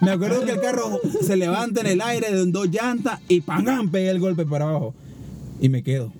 Me 0.00 0.10
acuerdo 0.10 0.44
que 0.44 0.50
el 0.50 0.60
carro 0.60 0.98
se 1.24 1.36
levanta 1.36 1.82
en 1.82 1.86
el 1.86 2.00
aire 2.00 2.34
de 2.34 2.44
dos 2.46 2.68
llantas 2.70 3.20
y 3.28 3.40
¡pam! 3.40 3.88
pegué 3.92 4.10
el 4.10 4.18
golpe 4.18 4.44
para 4.44 4.68
abajo. 4.68 4.96
Y 5.60 5.68
me 5.68 5.84
quedo. 5.84 6.12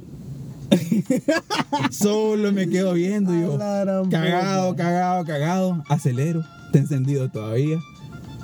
Solo 1.90 2.52
me 2.52 2.68
quedo 2.68 2.94
viendo 2.94 3.34
y 3.34 3.42
yo. 3.42 3.58
Cagado, 3.58 4.76
cagado, 4.76 5.24
cagado. 5.24 5.84
Acelero. 5.88 6.44
Está 6.66 6.78
encendido 6.78 7.28
todavía. 7.28 7.78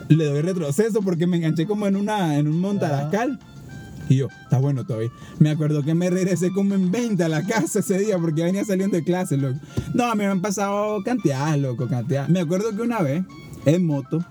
Le 0.09 0.25
doy 0.25 0.41
retroceso 0.41 1.03
porque 1.03 1.27
me 1.27 1.37
enganché 1.37 1.67
como 1.67 1.87
en 1.87 1.97
una 1.97 2.39
en 2.39 2.49
un 2.49 2.61
montarascal. 2.61 3.39
Y 4.09 4.17
yo, 4.17 4.29
está 4.45 4.59
bueno 4.59 4.85
todavía. 4.85 5.11
Me 5.39 5.51
acuerdo 5.51 5.83
que 5.83 5.95
me 5.95 6.09
regresé 6.11 6.53
como 6.53 6.75
en 6.75 6.93
20 6.93 7.25
a 7.25 7.29
la 7.29 7.43
casa 7.43 7.81
ese 7.81 7.99
día 7.99 8.19
porque 8.19 8.45
venía 8.45 8.65
saliendo 8.65 8.97
de 8.97 9.03
clase, 9.03 9.37
loco. 9.37 9.59
No, 9.95 10.15
me 10.15 10.27
han 10.27 10.41
pasado 10.41 11.03
cantidades, 11.03 11.61
loco, 11.61 11.89
cantidades. 11.89 12.29
Me 12.31 12.41
acuerdo 12.41 12.75
que 12.75 12.83
una 12.83 13.03
vez, 13.03 13.25
en 13.65 13.85
moto, 13.85 14.25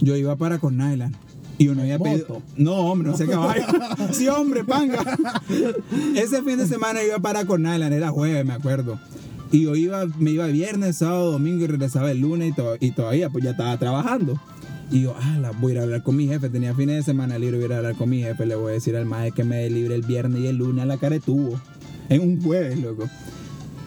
yo 0.00 0.16
iba 0.16 0.34
para 0.36 0.58
con 0.58 0.74
Island. 0.74 1.14
Y 1.58 1.68
uno 1.68 1.82
había 1.82 1.98
pedido. 1.98 2.40
No, 2.56 2.74
hombre, 2.74 3.10
no 3.10 3.16
sé 3.16 3.26
caballo. 3.26 3.64
sí, 4.12 4.28
hombre, 4.28 4.62
panga. 4.64 5.02
Ese 6.14 6.42
fin 6.42 6.56
de 6.58 6.66
semana 6.66 7.02
iba 7.02 7.18
para 7.18 7.44
con 7.46 7.62
Island, 7.62 7.92
era 7.92 8.10
jueves, 8.10 8.44
me 8.46 8.52
acuerdo. 8.52 8.98
Y 9.50 9.62
yo 9.62 9.74
iba, 9.74 10.06
me 10.18 10.30
iba 10.32 10.46
viernes, 10.46 10.96
sábado, 10.98 11.32
domingo 11.32 11.64
y 11.64 11.66
regresaba 11.66 12.10
el 12.10 12.20
lunes 12.20 12.50
y, 12.50 12.52
to- 12.54 12.76
y 12.80 12.90
todavía 12.92 13.30
pues 13.30 13.42
ya 13.44 13.50
estaba 13.52 13.76
trabajando. 13.78 14.40
Y 14.90 15.02
yo, 15.02 15.14
ah, 15.20 15.38
la, 15.40 15.50
voy 15.50 15.72
a 15.72 15.74
ir 15.74 15.80
a 15.80 15.82
hablar 15.82 16.02
con 16.02 16.16
mi 16.16 16.26
jefe. 16.28 16.48
Tenía 16.48 16.74
fines 16.74 16.96
de 16.96 17.02
semana 17.02 17.38
libre, 17.38 17.56
voy 17.56 17.64
a 17.64 17.66
ir 17.66 17.72
a 17.72 17.76
hablar 17.78 17.94
con 17.96 18.08
mi 18.08 18.20
jefe. 18.22 18.46
Le 18.46 18.54
voy 18.54 18.70
a 18.70 18.74
decir 18.74 18.96
al 18.96 19.06
maestro 19.06 19.36
que 19.42 19.44
me 19.44 19.56
dé 19.56 19.70
libre 19.70 19.94
el 19.94 20.02
viernes 20.02 20.42
y 20.42 20.46
el 20.46 20.56
lunes 20.56 20.82
a 20.82 20.86
la 20.86 20.96
cara 20.98 21.14
de 21.16 21.20
tubo. 21.20 21.60
En 22.08 22.20
un 22.22 22.40
jueves, 22.42 22.78
loco. 22.78 23.08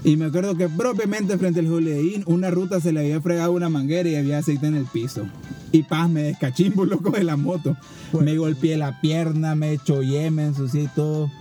Y 0.03 0.15
me 0.17 0.25
acuerdo 0.25 0.55
que 0.55 0.67
propiamente 0.67 1.37
frente 1.37 1.59
al 1.59 1.67
Inn, 1.67 2.23
una 2.25 2.49
ruta 2.49 2.81
se 2.81 2.91
le 2.91 2.99
había 3.01 3.21
fregado 3.21 3.51
una 3.51 3.69
manguera 3.69 4.09
y 4.09 4.15
había 4.15 4.39
aceite 4.39 4.65
en 4.67 4.75
el 4.75 4.85
piso. 4.85 5.25
Y 5.71 5.83
paz, 5.83 6.09
me 6.09 6.23
descachimbo, 6.23 6.85
loco, 6.85 7.11
de 7.11 7.23
la 7.23 7.37
moto. 7.37 7.75
Me 8.19 8.37
golpeé 8.37 8.77
la 8.77 8.99
pierna, 8.99 9.55
me 9.55 9.77
chollé, 9.77 10.31
me 10.31 10.45
ensucié 10.45 10.83
y 10.83 10.87
todo. 10.87 11.31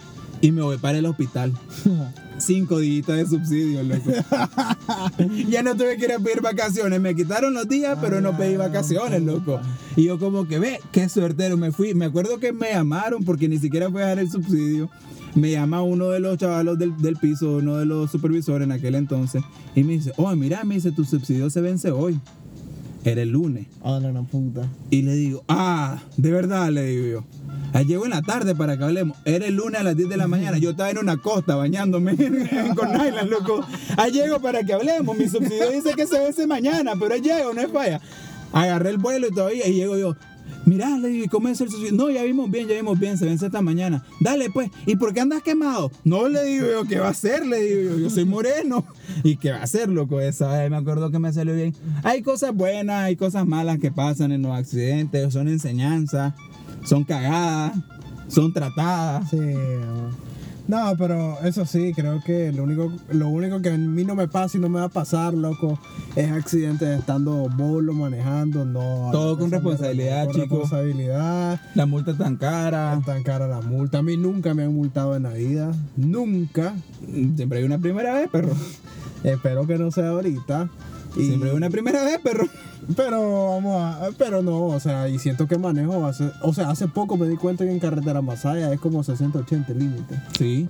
Y 0.41 0.53
me 0.53 0.63
voy 0.63 0.79
para 0.79 0.99
el 0.99 1.07
hospital. 1.07 1.53
Cinco 2.39 2.79
días 2.79 3.07
de 3.07 3.27
subsidio, 3.27 3.83
loco. 3.83 4.11
ya 5.49 5.63
no 5.63 5.77
tuve 5.77 5.99
que 5.99 6.07
ir 6.07 6.13
a 6.13 6.19
pedir 6.19 6.41
vacaciones. 6.41 6.99
Me 6.99 7.15
quitaron 7.15 7.53
los 7.53 7.69
días, 7.69 7.99
pero 8.01 8.23
no 8.23 8.35
pedí 8.35 8.57
vacaciones, 8.57 9.23
loco. 9.23 9.61
Y 9.95 10.05
yo 10.05 10.19
como 10.19 10.49
que, 10.49 10.59
ve, 10.59 10.81
qué 10.91 11.11
suertero 11.11 11.59
me 11.59 11.71
fui. 11.71 11.93
Me 11.93 12.07
acuerdo 12.07 12.39
que 12.39 12.55
me 12.55 12.71
llamaron 12.71 13.25
porque 13.25 13.47
ni 13.47 13.59
siquiera 13.59 13.91
fue 13.91 14.03
a 14.03 14.07
dar 14.07 14.21
el 14.21 14.31
subsidio. 14.31 14.89
Me 15.35 15.51
llama 15.51 15.83
uno 15.83 16.09
de 16.09 16.21
los 16.21 16.39
chavalos 16.39 16.79
del, 16.79 16.97
del 16.97 17.17
piso, 17.17 17.57
uno 17.57 17.77
de 17.77 17.85
los 17.85 18.11
supervisores 18.11 18.65
en 18.65 18.73
aquel 18.73 18.95
entonces. 18.95 19.43
Y 19.75 19.85
me 19.85 19.95
dice, 19.95 20.13
oh, 20.17 20.35
mira, 20.35 20.65
me 20.65 20.77
dice, 20.77 20.93
tu 20.93 21.05
subsidio 21.05 21.51
se 21.51 21.61
vence 21.61 21.91
hoy. 21.91 22.19
Era 23.05 23.23
el 23.23 23.31
lunes. 23.31 23.67
A 23.83 23.99
la 23.99 24.11
gran 24.11 24.27
puta. 24.27 24.69
Y 24.91 25.03
le 25.03 25.15
digo, 25.15 25.43
ah, 25.49 25.99
de 26.17 26.31
verdad, 26.31 26.69
le 26.71 26.85
digo 26.85 27.07
yo. 27.07 27.25
Ahí 27.73 27.85
llego 27.87 28.05
en 28.05 28.11
la 28.11 28.23
tarde 28.23 28.55
para 28.55 28.77
que 28.77 28.85
hablemos. 28.85 29.17
Era 29.25 29.47
el 29.47 29.55
lunes 29.55 29.81
a 29.81 29.85
las 29.85 29.97
10 29.97 30.09
de 30.09 30.17
la 30.17 30.27
mañana. 30.27 30.59
Yo 30.59 30.71
estaba 30.71 30.91
en 30.91 30.99
una 30.99 31.17
costa 31.17 31.55
bañándome 31.55 32.17
con 32.77 32.89
Island, 32.91 33.31
loco. 33.31 33.65
Ahí 33.97 34.13
llego 34.13 34.41
para 34.41 34.65
que 34.65 34.73
hablemos. 34.73 35.17
Mi 35.17 35.29
subsidio 35.29 35.71
dice 35.71 35.95
que 35.95 36.07
se 36.07 36.19
vence 36.19 36.47
mañana, 36.47 36.93
pero 36.99 37.15
ahí 37.15 37.21
llego, 37.21 37.55
no 37.55 37.61
es 37.61 37.71
falla. 37.71 38.01
Agarré 38.53 38.91
el 38.91 38.99
vuelo 38.99 39.29
y 39.29 39.31
todavía, 39.31 39.67
y 39.69 39.75
llego 39.75 39.97
yo. 39.97 40.17
Mirá, 40.65 40.99
le 40.99 41.11
¿y 41.11 41.29
¿cómo 41.29 41.49
es 41.49 41.61
el 41.61 41.71
subsidio? 41.71 41.93
No, 41.93 42.11
ya 42.11 42.23
vimos 42.23 42.51
bien, 42.51 42.69
ya 42.69 42.75
vimos 42.75 42.99
bien, 42.99 43.19
se 43.19 43.27
vence 43.27 43.47
esta 43.47 43.63
mañana. 43.63 44.05
Dale, 44.21 44.51
pues, 44.51 44.71
¿y 44.87 44.97
por 44.97 45.13
qué 45.13 45.21
andas 45.21 45.43
quemado? 45.43 45.91
No, 46.05 46.29
le 46.29 46.45
digo 46.45 46.67
yo, 46.67 46.85
¿qué 46.85 46.99
va 46.99 47.09
a 47.09 47.11
hacer? 47.11 47.47
Le 47.47 47.61
digo 47.63 47.91
yo, 47.91 47.99
yo 47.99 48.11
soy 48.11 48.25
moreno. 48.25 48.85
¿Y 49.25 49.37
qué 49.37 49.53
va 49.53 49.59
a 49.59 49.63
hacer, 49.63 49.89
loco? 49.89 50.21
Esa 50.21 50.49
vez 50.49 50.71
me 50.71 50.77
acuerdo 50.77 51.11
que 51.11 51.19
me 51.19 51.33
salió 51.33 51.55
bien. 51.55 51.75
Hay 52.03 52.23
cosas 52.23 52.55
buenas, 52.55 53.05
hay 53.05 53.17
cosas 53.17 53.47
malas 53.47 53.79
que 53.79 53.91
pasan 53.91 54.33
en 54.33 54.43
los 54.43 54.53
accidentes, 54.53 55.33
son 55.33 55.49
enseñanzas, 55.49 56.35
son 56.85 57.05
cagadas, 57.05 57.73
son 58.29 58.53
tratadas. 58.53 59.31
Sí. 59.31 59.39
No, 60.71 60.95
pero 60.97 61.37
eso 61.43 61.67
sí, 61.67 61.93
creo 61.95 62.23
que 62.25 62.53
lo 62.53 62.63
único, 62.63 62.93
lo 63.11 63.29
único 63.29 63.61
que 63.61 63.71
a 63.71 63.77
mí 63.77 64.05
no 64.05 64.15
me 64.15 64.29
pasa 64.29 64.57
y 64.57 64.61
no 64.61 64.69
me 64.69 64.79
va 64.79 64.85
a 64.87 64.89
pasar, 64.89 65.35
loco, 65.35 65.81
es 66.15 66.31
accidentes 66.31 66.97
estando 67.01 67.49
bolo, 67.49 67.93
manejando, 67.93 68.65
no. 68.65 69.09
Todo 69.11 69.37
con 69.37 69.51
responsabilidad, 69.51 70.27
con 70.27 70.35
chico. 70.35 70.61
responsabilidad. 70.61 71.61
La 71.75 71.87
multa 71.87 72.13
es 72.13 72.19
tan 72.19 72.37
cara. 72.37 72.95
Es 73.01 73.05
tan 73.05 73.25
cara 73.25 73.49
la 73.49 73.61
multa. 73.61 73.99
A 73.99 74.03
mí 74.03 74.17
nunca 74.17 74.55
me 74.55 74.63
han 74.63 74.73
multado 74.73 75.17
en 75.17 75.25
la 75.25 75.33
vida. 75.33 75.73
Nunca. 75.97 76.75
Siempre 77.35 77.59
hay 77.59 77.65
una 77.65 77.79
primera 77.79 78.15
vez, 78.15 78.29
perro. 78.31 78.53
Espero 79.25 79.67
que 79.67 79.77
no 79.77 79.91
sea 79.91 80.11
ahorita. 80.11 80.69
Y- 81.17 81.27
Siempre 81.27 81.51
hay 81.51 81.57
una 81.57 81.71
primera 81.71 82.05
vez, 82.05 82.21
perro. 82.21 82.47
Pero 82.97 83.51
vamos 83.51 83.83
a. 83.83 84.09
Pero 84.17 84.43
no, 84.43 84.67
o 84.67 84.81
sea, 84.81 85.09
y 85.09 85.19
siento 85.19 85.47
que 85.47 85.59
manejo. 85.59 86.07
Hace, 86.07 86.31
o 86.43 86.53
sea, 86.53 86.71
hace 86.71 86.89
poco 86.89 87.17
me 87.17 87.29
di 87.29 87.37
cuenta 87.37 87.65
que 87.65 87.71
en 87.71 87.81
carretera 87.81 88.23
Masaya 88.23 88.73
es 88.73 88.81
como 88.81 89.03
60-80 89.03 89.69
el 89.69 89.79
límite. 89.79 90.21
Sí. 90.39 90.69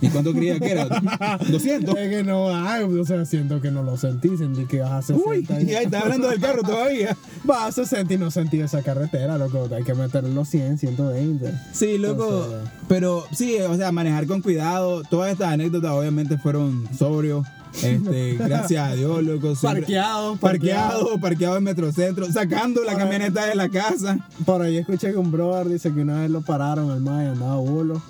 ¿Y 0.00 0.08
cuánto 0.08 0.32
creía 0.32 0.58
que 0.58 0.72
era? 0.72 0.86
200. 1.48 1.96
Es 1.96 2.10
que 2.10 2.22
no, 2.24 2.54
ay, 2.54 2.84
o 2.84 3.04
sea, 3.04 3.24
siento 3.24 3.60
que 3.60 3.70
no 3.70 3.82
lo 3.82 3.96
sentí, 3.96 4.36
sentí 4.36 4.66
que 4.66 4.80
vas 4.80 4.92
a 4.92 5.02
60. 5.02 5.28
Uy, 5.28 5.46
y 5.48 5.74
ahí 5.74 5.84
está 5.84 6.00
hablando 6.00 6.28
del 6.28 6.40
carro 6.40 6.62
todavía. 6.62 7.16
Vas 7.44 7.78
a 7.78 7.84
60 7.84 8.14
y 8.14 8.18
no 8.18 8.30
sentí 8.30 8.60
esa 8.60 8.82
carretera, 8.82 9.36
loco. 9.36 9.68
Hay 9.74 9.84
que 9.84 9.94
meterle 9.94 10.32
los 10.32 10.48
100, 10.48 10.78
120. 10.78 11.52
Sí, 11.72 11.98
loco. 11.98 12.46
Pero 12.88 13.24
sí, 13.32 13.56
o 13.60 13.76
sea, 13.76 13.92
manejar 13.92 14.26
con 14.26 14.40
cuidado. 14.40 15.02
Todas 15.02 15.32
estas 15.32 15.52
anécdotas 15.52 15.90
obviamente 15.92 16.38
fueron 16.38 16.88
sobrios. 16.96 17.46
Este, 17.82 18.36
gracias 18.38 18.88
a 18.88 18.94
Dios, 18.94 19.22
loco. 19.22 19.54
siempre- 19.54 19.82
Parqueado, 19.82 20.36
Parqueado, 20.36 21.18
parqueado 21.20 21.56
en 21.56 21.64
Metrocentro, 21.64 22.30
sacando 22.32 22.82
la 22.84 22.96
camioneta 22.96 23.46
de 23.46 23.54
la 23.54 23.68
casa. 23.68 24.26
Por 24.44 24.62
ahí 24.62 24.76
escuché 24.78 25.10
que 25.10 25.16
un 25.18 25.30
brother 25.32 25.68
dice 25.68 25.92
que 25.92 26.00
una 26.00 26.20
vez 26.20 26.30
lo 26.30 26.40
pararon 26.42 26.90
al 26.90 27.00
mae, 27.00 27.28
andaba 27.28 27.56
bolo. 27.56 28.02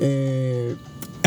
Eh, 0.00 0.76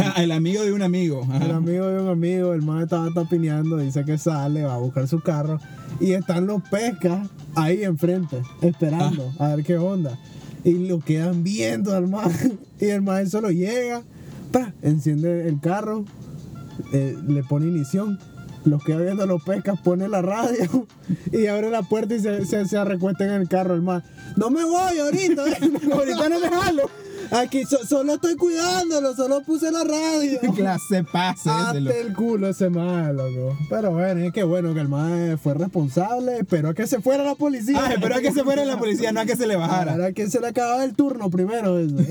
Ah, 0.02 0.24
El 0.24 0.32
amigo 0.32 0.64
de 0.64 0.72
un 0.72 0.82
amigo. 0.82 1.28
ajá. 1.30 1.44
el 1.46 1.52
amigo 1.52 1.86
de 1.88 2.02
un 2.02 2.08
amigo, 2.08 2.54
el 2.54 2.62
mae 2.62 2.84
estaba 2.84 3.10
tapineando, 3.14 3.76
dice 3.78 4.06
que 4.06 4.18
sale, 4.18 4.64
va 4.64 4.76
a 4.76 4.78
buscar 4.78 5.10
su 5.10 5.20
carro 5.20 5.60
y 6.00 6.14
están 6.14 6.48
los 6.48 6.62
pescas 6.70 7.28
ahí 7.56 7.84
enfrente, 7.84 8.42
esperando 8.62 9.30
a 9.40 9.50
ver 9.56 9.66
qué 9.66 9.78
onda. 9.78 10.18
Y 10.64 10.88
lo 10.88 11.00
quedan 11.02 11.44
viendo 11.44 11.94
al. 11.94 12.10
Y 12.80 12.86
el 12.86 13.02
mae 13.02 13.26
solo 13.26 13.52
llega, 13.52 14.04
enciende 14.82 15.50
el 15.50 15.60
carro, 15.60 16.06
eh, 16.94 17.18
le 17.28 17.44
pone 17.44 17.68
inición. 17.68 18.20
Los 18.66 18.84
queda 18.84 18.98
viendo 18.98 19.26
los 19.26 19.42
pescas, 19.44 19.80
pone 19.80 20.10
la 20.10 20.22
radio 20.22 20.86
y 21.32 21.48
abre 21.48 21.70
la 21.70 21.82
puerta 21.82 22.16
y 22.16 22.20
se, 22.20 22.46
se, 22.46 22.66
se 22.66 22.84
recuesta 22.84 23.24
en 23.24 23.32
el 23.32 23.48
carro 23.48 23.74
el 23.74 23.82
mae. 23.82 24.02
No 24.36 24.50
me 24.50 24.66
voy 24.66 25.00
ahorita, 25.00 25.44
ahorita 25.94 26.30
no 26.30 26.40
me 26.40 26.50
jalo. 26.50 26.90
Aquí 27.32 27.64
so- 27.66 27.86
solo 27.86 28.14
estoy 28.16 28.36
cuidándolo, 28.36 29.16
solo 29.16 29.42
puse 29.44 29.72
la 29.72 29.84
radio. 29.84 30.40
Clase 30.56 31.00
ese, 31.00 31.80
loco. 31.80 31.90
Hazte 31.90 32.02
el 32.02 32.14
culo 32.14 32.50
ese 32.50 32.70
mae, 32.70 33.14
loco. 33.14 33.58
Pero 33.70 33.92
bueno, 33.92 34.22
es 34.22 34.34
que 34.34 34.44
bueno 34.44 34.74
que 34.74 34.80
el 34.82 34.88
mae 34.90 35.38
fue 35.38 35.54
responsable, 35.54 36.44
pero 36.50 36.74
que 36.74 36.88
se 36.88 37.02
fuera 37.02 37.24
la 37.24 37.36
policía. 37.36 37.78
Ah, 37.80 37.94
pero 38.02 38.16
a 38.16 38.20
que 38.22 38.32
se 38.32 38.44
fuera 38.44 38.66
la 38.66 38.78
policía, 38.78 39.12
no 39.12 39.20
a 39.22 39.26
que 39.26 39.36
se 39.36 39.48
le 39.48 39.56
bajara. 39.56 39.94
Ahora 39.94 40.12
que 40.14 40.30
se 40.30 40.40
le 40.40 40.48
acababa 40.48 40.84
el 40.84 40.94
turno 40.96 41.30
primero. 41.30 41.78
eso. 41.80 41.96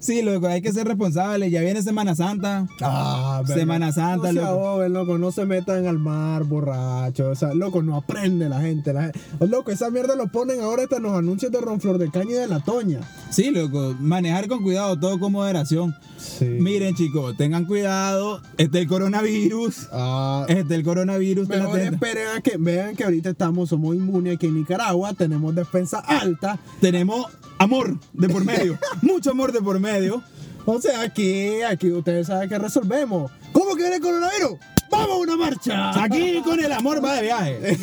Sí, 0.00 0.22
loco, 0.22 0.46
hay 0.46 0.60
que 0.62 0.72
ser 0.72 0.86
responsable. 0.86 1.50
Ya 1.50 1.60
viene 1.60 1.82
Semana 1.82 2.14
Santa. 2.14 2.66
Ah, 2.82 3.40
verga. 3.46 3.60
Semana 3.60 3.92
Santa, 3.92 4.32
no 4.32 4.88
loco. 4.88 5.18
no 5.18 5.32
se 5.32 5.44
metan 5.46 5.86
al 5.86 5.98
mar, 5.98 6.44
borracho. 6.44 7.30
O 7.30 7.34
sea, 7.34 7.54
loco, 7.54 7.82
no 7.82 7.96
aprende 7.96 8.48
la 8.48 8.60
gente. 8.60 8.92
La 8.92 9.02
gente- 9.04 9.20
Oh, 9.40 9.46
loco, 9.46 9.70
esa 9.70 9.90
mierda 9.90 10.14
lo 10.16 10.28
ponen 10.28 10.60
ahora 10.60 10.84
hasta 10.84 10.96
en 10.96 11.04
los 11.04 11.12
anuncios 11.16 11.50
de 11.50 11.60
Ronflor 11.60 11.98
de 11.98 12.10
Caña 12.10 12.30
y 12.30 12.34
de 12.34 12.46
la 12.48 12.60
Toña. 12.60 13.00
Sí, 13.30 13.50
loco, 13.50 13.94
manejar 13.98 14.43
con 14.48 14.62
cuidado, 14.62 14.98
todo 14.98 15.18
con 15.18 15.32
moderación. 15.32 15.94
Sí. 16.16 16.44
Miren, 16.46 16.94
chicos, 16.94 17.36
tengan 17.36 17.64
cuidado. 17.64 18.40
Este 18.56 18.78
es 18.78 18.82
el 18.82 18.88
coronavirus. 18.88 19.88
Ah, 19.92 20.44
Este 20.48 20.60
es 20.62 20.70
el 20.70 20.84
coronavirus. 20.84 21.48
Mejor 21.48 21.78
esperen 21.80 22.28
a 22.36 22.40
que 22.40 22.56
vean 22.58 22.96
que 22.96 23.04
ahorita 23.04 23.30
estamos, 23.30 23.68
somos 23.68 23.94
inmunes 23.94 24.36
aquí 24.36 24.46
en 24.46 24.54
Nicaragua, 24.54 25.12
tenemos 25.14 25.54
defensa 25.54 25.98
alta. 25.98 26.58
Tenemos 26.80 27.26
amor 27.58 27.98
de 28.12 28.28
por 28.28 28.44
medio. 28.44 28.78
mucho 29.02 29.30
amor 29.30 29.52
de 29.52 29.60
por 29.60 29.78
medio. 29.80 30.22
O 30.66 30.80
sea, 30.80 31.02
aquí, 31.02 31.62
aquí 31.62 31.90
ustedes 31.90 32.26
saben 32.26 32.48
que 32.48 32.58
resolvemos. 32.58 33.30
¿Cómo 33.52 33.74
que 33.74 33.82
viene 33.82 33.96
el 33.96 34.02
coronavirus? 34.02 34.58
¡Vamos 34.96 35.16
a 35.16 35.20
una 35.20 35.36
marcha! 35.36 36.02
Aquí 36.02 36.40
con 36.44 36.60
el 36.60 36.72
amor 36.72 37.04
va 37.04 37.14
de 37.14 37.22
viaje. 37.22 37.78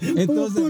Entonces, 0.00 0.62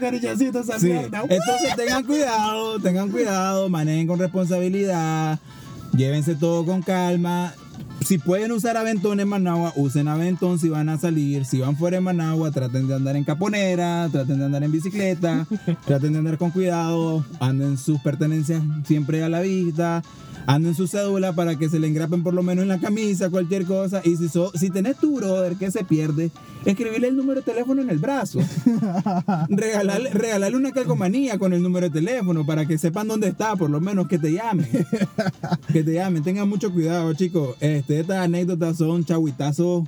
cariñosito 0.00 0.60
esa 0.60 0.78
Sí, 0.78 0.86
mierda. 0.86 1.22
Entonces 1.22 1.76
tengan 1.76 2.04
cuidado, 2.04 2.78
tengan 2.80 3.10
cuidado, 3.10 3.68
manejen 3.68 4.06
con 4.06 4.18
responsabilidad, 4.18 5.38
llévense 5.96 6.34
todo 6.34 6.64
con 6.64 6.82
calma. 6.82 7.54
Si 8.04 8.18
pueden 8.18 8.52
usar 8.52 8.76
aventón 8.76 9.20
en 9.20 9.28
Managua, 9.28 9.72
usen 9.74 10.06
aventón 10.06 10.58
si 10.58 10.68
van 10.68 10.88
a 10.88 10.98
salir. 10.98 11.44
Si 11.44 11.58
van 11.58 11.76
fuera 11.76 11.96
de 11.96 12.02
Managua, 12.02 12.50
traten 12.50 12.86
de 12.86 12.94
andar 12.94 13.16
en 13.16 13.24
caponera, 13.24 14.08
traten 14.12 14.38
de 14.38 14.44
andar 14.44 14.62
en 14.62 14.70
bicicleta, 14.70 15.46
traten 15.86 16.12
de 16.12 16.18
andar 16.18 16.38
con 16.38 16.50
cuidado, 16.50 17.24
anden 17.40 17.78
sus 17.78 18.00
pertenencias 18.00 18.62
siempre 18.84 19.24
a 19.24 19.28
la 19.28 19.40
vista, 19.40 20.02
anden 20.46 20.74
su 20.74 20.86
cédula 20.86 21.32
para 21.34 21.56
que 21.58 21.68
se 21.68 21.78
le 21.78 21.86
engrapen 21.88 22.22
por 22.22 22.34
lo 22.34 22.42
menos 22.42 22.62
en 22.62 22.68
la 22.68 22.78
camisa, 22.78 23.30
cualquier 23.30 23.64
cosa. 23.66 24.00
Y 24.04 24.16
si, 24.16 24.28
so- 24.28 24.52
si 24.54 24.70
tenés 24.70 24.96
tu 24.98 25.16
brother 25.16 25.56
que 25.56 25.70
se 25.70 25.84
pierde, 25.84 26.30
escribirle 26.64 27.08
el 27.08 27.16
número 27.16 27.40
de 27.40 27.44
teléfono 27.52 27.82
en 27.82 27.90
el 27.90 27.98
brazo 27.98 28.40
regalarle, 29.48 30.10
regalarle 30.10 30.56
una 30.56 30.72
calcomanía 30.72 31.38
con 31.38 31.52
el 31.52 31.62
número 31.62 31.88
de 31.88 32.00
teléfono 32.00 32.44
para 32.46 32.66
que 32.66 32.78
sepan 32.78 33.08
dónde 33.08 33.28
está, 33.28 33.56
por 33.56 33.70
lo 33.70 33.80
menos 33.80 34.08
que 34.08 34.18
te 34.18 34.32
llamen. 34.32 34.68
que 35.72 35.82
te 35.84 35.92
llamen. 35.94 36.22
Tengan 36.22 36.48
mucho 36.48 36.72
cuidado, 36.72 37.12
chicos. 37.14 37.56
Este, 37.60 38.00
estas 38.00 38.18
anécdotas 38.18 38.76
son 38.78 39.04
chahuitazos 39.04 39.84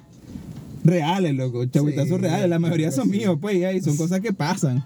reales, 0.85 1.35
loco. 1.35 1.65
Chahuitazos 1.67 2.17
Sí, 2.17 2.23
reales. 2.23 2.49
La 2.49 2.59
mayoría 2.59 2.91
son 2.91 3.05
sí. 3.11 3.19
míos, 3.19 3.39
pues, 3.41 3.57
y 3.75 3.81
son 3.81 3.97
cosas 3.97 4.21
que 4.21 4.33
pasan. 4.33 4.85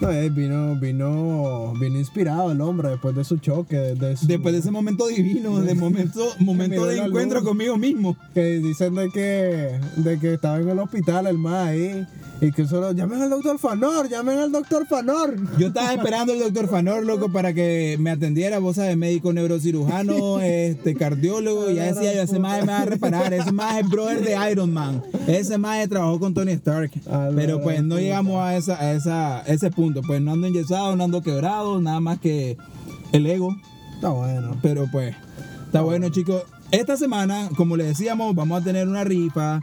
No, 0.00 0.10
eh, 0.10 0.28
vino, 0.28 0.76
vino, 0.76 1.72
vino 1.80 1.98
inspirado 1.98 2.52
el 2.52 2.60
hombre 2.60 2.90
después 2.90 3.16
de 3.16 3.24
su 3.24 3.38
choque. 3.38 3.76
De 3.76 4.16
su- 4.16 4.26
Después 4.26 4.52
de 4.52 4.60
ese 4.60 4.70
momento 4.70 5.06
divino, 5.06 5.58
de 5.60 5.74
momento, 5.74 6.28
momento 6.38 6.84
de 6.84 6.98
encuentro 6.98 7.42
conmigo 7.42 7.78
mismo. 7.78 8.14
que 8.34 8.58
dicen 8.58 8.94
de 8.94 9.08
que, 9.10 9.80
de 9.96 10.18
que 10.18 10.34
estaba 10.34 10.58
en 10.58 10.68
el 10.68 10.78
hospital 10.78 11.26
el 11.26 11.38
más 11.38 11.68
ahí. 11.68 12.06
Y 12.40 12.52
que 12.52 12.66
solo 12.66 12.92
llamen 12.92 13.22
al 13.22 13.30
doctor 13.30 13.58
Fanor, 13.58 14.10
llamen 14.10 14.38
al 14.38 14.52
doctor 14.52 14.86
Fanor. 14.86 15.36
Yo 15.58 15.68
estaba 15.68 15.94
esperando 15.94 16.34
al 16.34 16.40
doctor 16.40 16.68
Fanor, 16.68 17.06
loco, 17.06 17.32
para 17.32 17.54
que 17.54 17.96
me 17.98 18.10
atendiera, 18.10 18.58
vos 18.58 18.76
sabes, 18.76 18.96
médico 18.96 19.32
neurocirujano, 19.32 20.40
este, 20.42 20.94
cardiólogo, 20.94 21.70
ya 21.70 21.84
decía 21.84 22.14
yo, 22.14 22.22
ese 22.22 22.38
más 22.38 22.60
me 22.60 22.72
va 22.72 22.80
a 22.80 22.84
reparar, 22.84 23.32
ese 23.32 23.52
más 23.52 23.78
es 23.80 23.88
brother 23.88 24.22
de 24.22 24.50
Iron 24.52 24.72
Man, 24.72 25.02
ese 25.26 25.56
más 25.56 25.88
trabajó 25.88 26.20
con 26.20 26.34
Tony 26.34 26.52
Stark, 26.52 26.90
pero 27.34 27.62
pues 27.62 27.82
no 27.82 27.98
llegamos 27.98 28.38
a, 28.42 28.54
esa, 28.56 28.78
a, 28.82 28.92
esa, 28.92 29.38
a 29.38 29.46
ese 29.46 29.70
punto, 29.70 30.02
pues 30.02 30.20
no 30.20 30.32
ando 30.32 30.46
enyesado, 30.46 30.94
no 30.94 31.04
ando 31.04 31.22
quebrado, 31.22 31.80
nada 31.80 32.00
más 32.00 32.18
que 32.18 32.58
el 33.12 33.26
ego, 33.26 33.56
Está 33.94 34.10
bueno. 34.10 34.56
pero 34.60 34.86
pues, 34.92 35.16
está 35.64 35.80
bueno 35.80 36.10
chicos. 36.10 36.42
Esta 36.70 36.98
semana, 36.98 37.48
como 37.56 37.76
les 37.78 37.86
decíamos, 37.86 38.34
vamos 38.34 38.60
a 38.60 38.64
tener 38.64 38.88
una 38.88 39.04
rifa. 39.04 39.60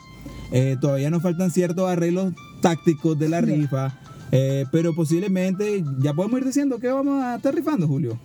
Eh, 0.51 0.77
todavía 0.81 1.09
nos 1.09 1.21
faltan 1.21 1.51
ciertos 1.51 1.89
arreglos 1.89 2.33
tácticos 2.63 3.19
de 3.19 3.30
la 3.30 3.41
rifa. 3.41 3.93
eh, 4.32 4.65
pero 4.71 4.95
posiblemente 4.95 5.84
ya 5.99 6.12
podemos 6.15 6.39
ir 6.39 6.45
diciendo 6.47 6.80
que 6.80 6.88
vamos 6.88 7.23
a 7.23 7.36
estar 7.36 7.54
rifando, 7.54 7.88
Julio. 7.88 8.17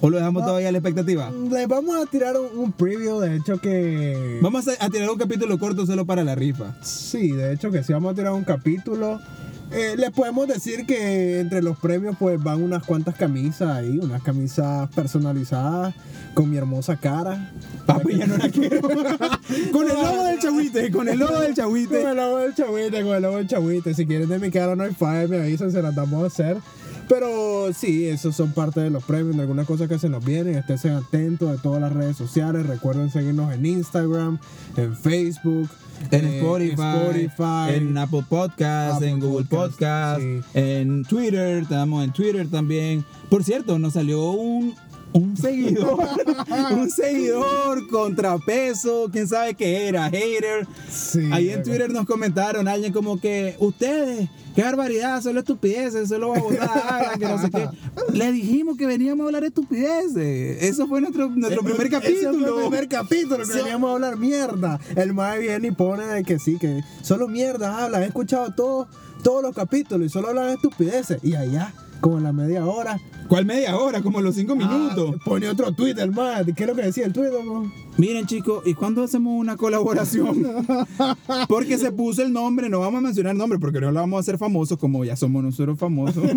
¿O 0.00 0.08
lo 0.08 0.16
dejamos 0.16 0.40
No. 0.42 0.46
todavía 0.48 0.68
a 0.68 0.72
la 0.72 0.78
expectativa? 0.78 1.30
Le 1.50 1.66
vamos 1.66 1.96
a 2.00 2.06
tirar 2.08 2.36
un, 2.38 2.56
un 2.58 2.72
preview, 2.72 3.18
de 3.20 3.36
hecho 3.36 3.58
que... 3.60 4.38
Vamos 4.40 4.66
a, 4.68 4.72
a 4.82 4.88
tirar 4.88 5.10
un 5.10 5.18
capítulo 5.18 5.58
corto 5.58 5.84
solo 5.84 6.06
para 6.06 6.22
la 6.24 6.34
rifa. 6.36 6.76
Sí, 6.82 7.32
de 7.32 7.52
hecho 7.52 7.70
que 7.72 7.82
sí 7.82 7.92
vamos 7.92 8.12
a 8.12 8.14
tirar 8.14 8.32
un 8.32 8.44
capítulo. 8.44 9.20
Eh, 9.70 9.96
les 9.98 10.10
podemos 10.10 10.48
decir 10.48 10.86
que 10.86 11.40
entre 11.40 11.62
los 11.62 11.78
premios 11.78 12.16
pues 12.18 12.42
van 12.42 12.62
unas 12.62 12.82
cuantas 12.84 13.14
camisas 13.16 13.68
ahí, 13.68 13.98
unas 13.98 14.22
camisas 14.22 14.88
personalizadas 14.94 15.94
con 16.34 16.50
mi 16.50 16.56
hermosa 16.56 16.96
cara. 16.96 17.50
Papi, 17.84 18.16
ya 18.16 18.26
no 18.26 18.38
la 18.38 18.48
quiero. 18.48 18.80
con 19.72 19.88
el 19.90 19.94
logo 19.94 20.24
del 20.24 20.38
chagüite, 20.38 20.90
con 20.90 21.08
el 21.08 21.18
logo 21.18 21.40
del 21.40 21.46
Con 21.48 21.54
chagüite. 21.54 22.02
el 22.02 22.16
logo 22.16 22.38
del 22.38 22.54
chavite, 22.54 23.02
con 23.02 23.16
el 23.16 23.22
logo 23.22 23.36
del 23.36 23.46
chavite. 23.46 23.94
Si 23.94 24.06
quieren 24.06 24.28
de 24.28 24.38
mi 24.38 24.50
cara 24.50 24.74
no 24.74 24.84
hay 24.84 24.94
falla, 24.94 25.28
me 25.28 25.38
avisan, 25.38 25.70
se 25.70 25.82
las 25.82 25.94
damos 25.94 26.22
a 26.24 26.26
hacer. 26.26 26.56
Pero 27.08 27.72
sí, 27.72 28.06
esos 28.06 28.36
son 28.36 28.52
parte 28.52 28.80
de 28.80 28.90
los 28.90 29.02
premios, 29.04 29.34
de 29.36 29.42
algunas 29.42 29.66
cosas 29.66 29.88
que 29.88 29.98
se 29.98 30.08
nos 30.08 30.24
vienen. 30.24 30.56
Estén 30.56 30.92
atentos 30.92 31.50
de 31.50 31.58
todas 31.58 31.80
las 31.80 31.92
redes 31.92 32.16
sociales. 32.16 32.66
Recuerden 32.66 33.10
seguirnos 33.10 33.52
en 33.54 33.64
Instagram, 33.64 34.38
en 34.76 34.94
Facebook, 34.94 35.70
En 36.10 36.24
eh, 36.26 36.38
Spotify, 36.38 36.82
Spotify. 37.26 37.74
en 37.74 37.98
Apple 37.98 38.24
Podcast, 38.28 38.96
Apple 38.96 39.10
en 39.10 39.20
Google 39.20 39.46
Podcast, 39.46 40.20
Podcast, 40.20 40.20
sí. 40.20 40.40
en 40.54 41.04
Twitter, 41.04 41.62
estamos 41.62 42.04
en 42.04 42.12
Twitter 42.12 42.46
también. 42.48 43.04
Por 43.28 43.42
cierto, 43.42 43.78
nos 43.78 43.94
salió 43.94 44.30
un, 44.30 44.74
un 45.12 45.36
seguidor, 45.36 45.98
un 46.72 46.90
seguidor 46.90 47.88
contrapeso, 47.88 49.08
quién 49.10 49.26
sabe 49.26 49.54
qué 49.54 49.88
era, 49.88 50.10
hater. 50.10 50.66
Sí, 50.90 51.28
Ahí 51.32 51.50
en. 51.50 51.62
Twitter 51.62 51.90
nos 51.90 52.06
comentaron 52.06 52.68
alguien 52.68 52.92
como 52.92 53.20
que 53.20 53.56
ustedes, 53.58 54.28
qué 54.54 54.62
barbaridad, 54.62 55.22
solo 55.22 55.40
estupideces, 55.40 56.08
solo 56.08 56.30
babosadas, 56.30 57.16
que 57.18 57.24
no 57.26 57.40
sé 57.40 57.50
qué. 57.50 57.68
Le 58.12 58.32
dijimos 58.32 58.76
que 58.76 58.86
veníamos 58.86 59.24
a 59.24 59.26
hablar 59.28 59.42
de 59.42 59.48
estupideces. 59.48 60.62
Eso 60.62 60.86
fue 60.86 61.00
nuestro, 61.00 61.28
nuestro 61.30 61.62
primer 61.62 61.86
Ese 61.86 61.90
fue 61.90 62.00
capítulo. 62.00 62.56
el 62.56 62.68
primer 62.68 62.88
capítulo 62.88 63.46
que 63.46 63.52
veníamos 63.54 63.90
a 63.90 63.92
hablar 63.94 64.16
mierda. 64.16 64.78
El 64.96 65.14
mae 65.14 65.38
viene 65.40 65.68
y 65.68 65.72
pone 65.72 66.06
de 66.06 66.24
que 66.24 66.38
sí, 66.38 66.58
que 66.58 66.82
solo 67.02 67.28
mierda 67.28 67.84
habla. 67.84 68.02
He 68.02 68.06
escuchado 68.06 68.52
todos 68.54 68.88
todos 69.22 69.42
los 69.42 69.54
capítulos 69.54 70.06
y 70.06 70.08
solo 70.10 70.28
hablan 70.28 70.50
estupideces. 70.50 71.18
Y 71.22 71.34
allá, 71.34 71.72
como 72.00 72.18
en 72.18 72.24
la 72.24 72.32
media 72.32 72.66
hora, 72.66 73.00
¿Cuál 73.28 73.44
media 73.44 73.76
hora? 73.76 74.00
Como 74.00 74.22
los 74.22 74.34
cinco 74.34 74.56
minutos. 74.56 75.14
ah, 75.14 75.22
pone 75.22 75.48
otro 75.50 75.70
tweet 75.72 75.96
el 75.98 76.12
mae. 76.12 76.46
¿Qué 76.54 76.62
es 76.62 76.68
lo 76.68 76.74
que 76.74 76.82
decía 76.82 77.04
el 77.04 77.12
tweet? 77.12 77.30
loco? 77.30 77.70
Miren 77.98 78.26
chicos, 78.26 78.62
¿y 78.64 78.72
cuándo 78.72 79.02
hacemos 79.02 79.38
una 79.38 79.56
colaboración? 79.58 80.46
Porque 81.48 81.76
se 81.76 81.92
puso 81.92 82.22
el 82.22 82.32
nombre, 82.32 82.70
no 82.70 82.80
vamos 82.80 82.98
a 82.98 83.02
mencionar 83.02 83.32
el 83.32 83.38
nombre 83.38 83.58
porque 83.58 83.80
no 83.80 83.90
lo 83.90 84.00
vamos 84.00 84.16
a 84.16 84.20
hacer 84.20 84.38
famosos 84.38 84.78
como 84.78 85.04
ya 85.04 85.16
somos 85.16 85.42
nosotros 85.42 85.78
famosos. 85.78 86.24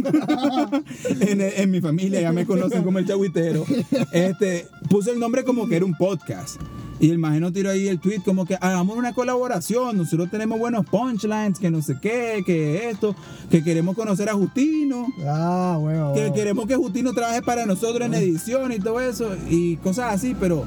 en, 1.20 1.42
en 1.42 1.72
mi 1.72 1.80
familia 1.80 2.20
ya 2.20 2.32
me 2.34 2.46
conocen 2.46 2.84
como 2.84 3.00
el 3.00 3.08
chagüitero. 3.08 3.64
Este, 4.12 4.68
puso 4.90 5.12
el 5.12 5.20
nombre 5.20 5.44
como 5.44 5.68
que 5.68 5.78
era 5.78 5.86
un 5.86 5.94
podcast. 5.94 6.60
Y 7.02 7.10
el 7.10 7.16
imagino 7.16 7.52
tiró 7.52 7.72
ahí 7.72 7.88
el 7.88 8.00
tweet 8.00 8.22
como 8.24 8.46
que 8.46 8.56
hagamos 8.62 8.96
una 8.96 9.12
colaboración, 9.14 9.98
nosotros 9.98 10.30
tenemos 10.30 10.60
buenos 10.60 10.86
punchlines, 10.86 11.58
que 11.58 11.72
no 11.72 11.82
sé 11.82 11.98
qué, 12.00 12.44
que 12.46 12.92
esto, 12.92 13.16
que 13.50 13.64
queremos 13.64 13.96
conocer 13.96 14.30
a 14.30 14.34
Justino. 14.34 15.08
Ah. 15.26 15.80
Que 16.14 16.32
queremos 16.32 16.68
que 16.68 16.76
Justino 16.76 17.12
trabaje 17.14 17.42
para 17.42 17.66
nosotros 17.66 18.06
en 18.06 18.14
edición 18.14 18.72
y 18.72 18.80
todo 18.80 19.02
eso 19.02 19.36
y 19.50 19.78
cosas 19.78 20.14
así, 20.14 20.36
pero 20.40 20.64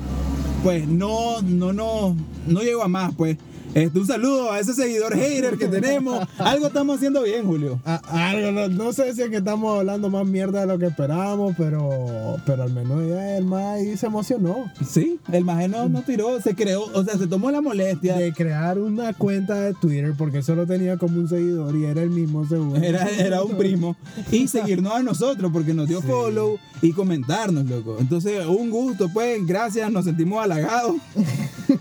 pues 0.64 0.88
no, 0.88 1.40
no, 1.42 1.72
no, 1.72 2.16
no 2.48 2.60
llegó 2.62 2.82
a 2.82 2.88
más, 2.88 3.14
pues. 3.14 3.38
Este, 3.74 3.98
un 3.98 4.06
saludo 4.06 4.52
a 4.52 4.60
ese 4.60 4.72
seguidor 4.72 5.14
hater 5.14 5.58
que 5.58 5.66
tenemos. 5.66 6.26
Algo 6.38 6.68
estamos 6.68 6.96
haciendo 6.96 7.22
bien, 7.22 7.44
Julio. 7.44 7.80
Algo, 7.84 8.52
no, 8.52 8.68
no 8.68 8.92
sé 8.92 9.12
si 9.14 9.22
es 9.22 9.30
que 9.30 9.38
estamos 9.38 9.78
hablando 9.80 10.08
más 10.10 10.24
mierda 10.26 10.60
de 10.60 10.66
lo 10.68 10.78
que 10.78 10.86
esperábamos, 10.86 11.54
pero, 11.58 12.36
pero 12.46 12.62
al 12.62 12.72
menos 12.72 13.06
ya 13.08 13.36
el 13.36 13.52
ahí 13.52 13.96
se 13.96 14.06
emocionó. 14.06 14.70
Sí, 14.88 15.18
el 15.32 15.44
maje 15.44 15.66
no, 15.68 15.88
no 15.88 16.02
tiró, 16.02 16.40
se 16.40 16.54
creó, 16.54 16.84
o 16.94 17.04
sea, 17.04 17.18
se 17.18 17.26
tomó 17.26 17.50
la 17.50 17.60
molestia. 17.60 18.16
De 18.16 18.32
crear 18.32 18.78
una 18.78 19.12
cuenta 19.12 19.54
de 19.60 19.74
Twitter 19.74 20.14
porque 20.16 20.42
solo 20.42 20.66
tenía 20.66 20.96
como 20.96 21.18
un 21.18 21.28
seguidor 21.28 21.74
y 21.76 21.84
era 21.84 22.02
el 22.02 22.10
mismo 22.10 22.46
seguro. 22.46 22.80
Era, 22.80 23.08
era 23.10 23.42
un 23.42 23.56
primo. 23.56 23.96
Y 24.30 24.46
seguirnos 24.46 24.92
a 24.92 25.02
nosotros 25.02 25.50
porque 25.52 25.74
nos 25.74 25.88
dio 25.88 26.00
Sí. 26.00 26.06
follow 26.06 26.58
y 26.82 26.92
comentarnos, 26.92 27.64
loco. 27.66 27.96
Entonces, 27.98 28.46
un 28.46 28.70
gusto, 28.70 29.08
pues, 29.12 29.44
gracias, 29.46 29.90
nos 29.90 30.04
sentimos 30.04 30.42
halagados. 30.44 30.94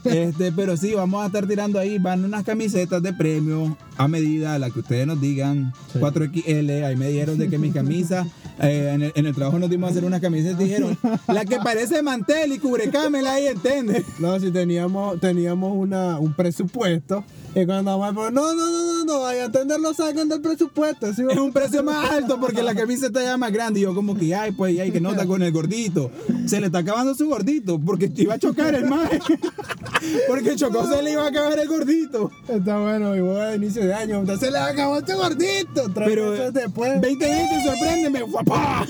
Este, 0.05 0.51
pero 0.53 0.77
sí, 0.77 0.93
vamos 0.93 1.23
a 1.23 1.27
estar 1.27 1.45
tirando 1.45 1.77
ahí, 1.83 1.99
van 1.99 2.23
unas 2.25 2.43
camisetas 2.43 3.01
de 3.03 3.13
premio 3.13 3.77
a 3.97 4.07
medida, 4.07 4.57
la 4.59 4.69
que 4.69 4.79
ustedes 4.79 5.05
nos 5.07 5.21
digan, 5.21 5.73
Sí. 5.91 5.99
4XL, 5.99 6.83
ahí 6.85 6.95
me 6.95 7.07
dijeron 7.09 7.37
de 7.37 7.49
que 7.49 7.57
mis 7.57 7.73
camisas, 7.73 8.25
eh, 8.59 8.91
en, 8.93 9.03
el, 9.03 9.11
en 9.15 9.25
el 9.25 9.35
trabajo 9.35 9.59
nos 9.59 9.69
dimos 9.69 9.87
a 9.89 9.91
hacer 9.91 10.05
unas 10.05 10.21
camisetas, 10.21 10.57
dijeron, 10.59 10.97
la 11.27 11.45
que 11.45 11.57
parece 11.57 12.01
mantel 12.01 12.53
y 12.53 12.59
cubrecámela 12.59 13.33
ahí, 13.33 13.47
¿entiendes? 13.47 14.03
No, 14.19 14.39
si 14.39 14.51
teníamos, 14.51 15.19
teníamos 15.19 15.73
una, 15.75 16.19
un 16.19 16.33
presupuesto. 16.33 17.23
Y 17.55 17.65
cuando 17.65 17.99
más, 17.99 18.13
no, 18.13 18.31
no, 18.31 18.55
no, 18.55 18.55
no, 18.55 19.05
no, 19.05 19.19
vaya 19.21 19.43
a 19.43 19.45
entender, 19.45 19.79
lo 19.79 19.93
sacan 19.93 20.27
del 20.27 20.41
presupuesto. 20.41 21.13
¿sí? 21.13 21.23
Es 21.29 21.37
un 21.37 21.53
precio 21.53 21.83
más 21.83 22.09
alto 22.09 22.39
porque 22.39 22.63
la 22.63 22.73
camiseta 22.73 23.21
ya 23.21 23.33
es 23.33 23.37
más 23.37 23.51
grande. 23.51 23.79
Y 23.79 23.83
yo 23.83 23.93
como 23.93 24.15
que, 24.15 24.33
ay, 24.33 24.51
pues, 24.51 24.79
ay, 24.79 24.91
que 24.91 24.99
nota 24.99 25.25
con 25.27 25.43
el 25.43 25.51
gordito. 25.51 26.09
Se 26.47 26.59
le 26.59 26.67
está 26.67 26.79
acabando 26.79 27.13
su 27.13 27.27
gordito 27.27 27.79
porque 27.79 28.11
iba 28.15 28.33
a 28.33 28.39
chocar 28.39 28.73
el 28.73 28.85
mae. 28.85 29.19
Porque 30.27 30.57
chocó, 30.57 30.85
se 30.85 31.01
le 31.01 31.13
iba 31.13 31.23
a 31.23 31.29
acabar 31.29 31.57
el 31.57 31.67
gordito. 31.67 32.29
Está 32.49 32.77
bueno, 32.77 33.11
voy 33.11 33.39
a 33.39 33.55
inicio 33.55 33.85
de 33.85 33.93
año. 33.93 34.19
Entonces 34.19 34.51
le 34.51 34.57
acabó 34.57 34.97
este 34.97 35.13
gordito. 35.13 35.89
Tres 35.93 36.09
Pero 36.09 36.51
después. 36.51 37.01
2020, 37.01 37.63
sorpréndeme, 37.65 38.21
guapá. 38.23 38.85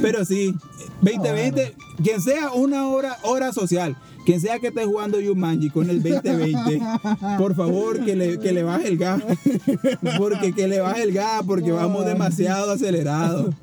Pero 0.00 0.24
sí, 0.24 0.54
2020, 1.02 1.74
quien 2.02 2.20
sea 2.20 2.52
una 2.52 2.88
hora, 2.88 3.16
hora 3.22 3.52
social, 3.52 3.96
quien 4.24 4.40
sea 4.40 4.58
que 4.58 4.68
esté 4.68 4.84
jugando 4.84 5.20
Yumanji 5.20 5.70
con 5.70 5.90
el 5.90 6.02
2020, 6.02 6.80
por 7.38 7.54
favor 7.54 8.04
que 8.04 8.14
le, 8.14 8.38
que 8.38 8.52
le 8.52 8.62
baje 8.62 8.88
el 8.88 8.98
gas. 8.98 9.22
Porque 10.18 10.52
que 10.52 10.68
le 10.68 10.80
baje 10.80 11.02
el 11.02 11.12
gas, 11.12 11.42
porque 11.46 11.72
vamos 11.72 12.04
demasiado 12.04 12.72
acelerados. 12.72 13.54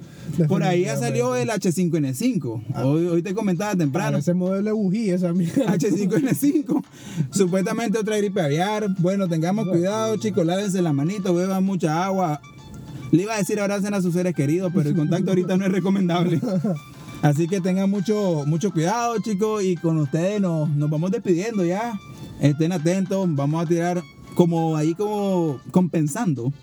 Por 0.47 0.63
ahí 0.63 0.85
ya 0.85 0.97
salió 0.97 1.35
el 1.35 1.49
H5N5. 1.49 2.83
Hoy, 2.83 3.05
hoy 3.07 3.21
te 3.21 3.33
comentaba 3.33 3.75
temprano. 3.75 4.17
Ese 4.17 4.33
modelo 4.33 4.65
de 4.65 4.71
bujía, 4.71 5.15
esa 5.15 5.33
mierda. 5.33 5.73
H5N5. 5.77 6.83
Supuestamente 7.31 7.97
otra 7.97 8.17
gripe 8.17 8.41
aviar. 8.41 8.87
Bueno, 8.99 9.27
tengamos 9.27 9.67
cuidado, 9.67 10.17
chicos. 10.17 10.45
Lávense 10.45 10.81
la 10.81 10.93
manito, 10.93 11.33
beban 11.33 11.63
mucha 11.63 12.03
agua. 12.03 12.41
Le 13.11 13.23
iba 13.23 13.35
a 13.35 13.37
decir 13.37 13.59
abracen 13.59 13.93
a 13.93 14.01
sus 14.01 14.13
seres 14.13 14.35
queridos, 14.35 14.71
pero 14.75 14.89
el 14.89 14.95
contacto 14.95 15.31
ahorita 15.31 15.57
no 15.57 15.65
es 15.65 15.71
recomendable. 15.71 16.41
Así 17.25 17.47
que 17.47 17.59
tengan 17.59 17.89
mucho, 17.89 18.43
mucho 18.45 18.71
cuidado, 18.71 19.17
chicos. 19.17 19.63
Y 19.63 19.77
con 19.77 19.97
ustedes 19.97 20.39
nos, 20.39 20.69
nos 20.69 20.91
vamos 20.91 21.09
despidiendo 21.09 21.65
ya. 21.65 21.99
Estén 22.39 22.71
atentos. 22.71 23.27
Vamos 23.33 23.65
a 23.65 23.67
tirar 23.67 24.03
como 24.35 24.77
ahí 24.77 24.93
como 24.93 25.59
compensando 25.71 26.53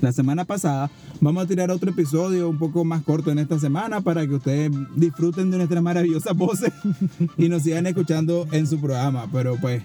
la 0.00 0.12
semana 0.12 0.44
pasada. 0.44 0.92
Vamos 1.20 1.42
a 1.42 1.48
tirar 1.48 1.72
otro 1.72 1.90
episodio 1.90 2.48
un 2.48 2.56
poco 2.56 2.84
más 2.84 3.02
corto 3.02 3.32
en 3.32 3.40
esta 3.40 3.58
semana 3.58 4.00
para 4.00 4.24
que 4.24 4.34
ustedes 4.34 4.70
disfruten 4.94 5.50
de 5.50 5.56
nuestras 5.56 5.82
maravillosas 5.82 6.36
voces 6.36 6.72
y 7.36 7.48
nos 7.48 7.64
sigan 7.64 7.88
escuchando 7.88 8.46
en 8.52 8.68
su 8.68 8.80
programa. 8.80 9.26
Pero 9.32 9.56
pues, 9.60 9.82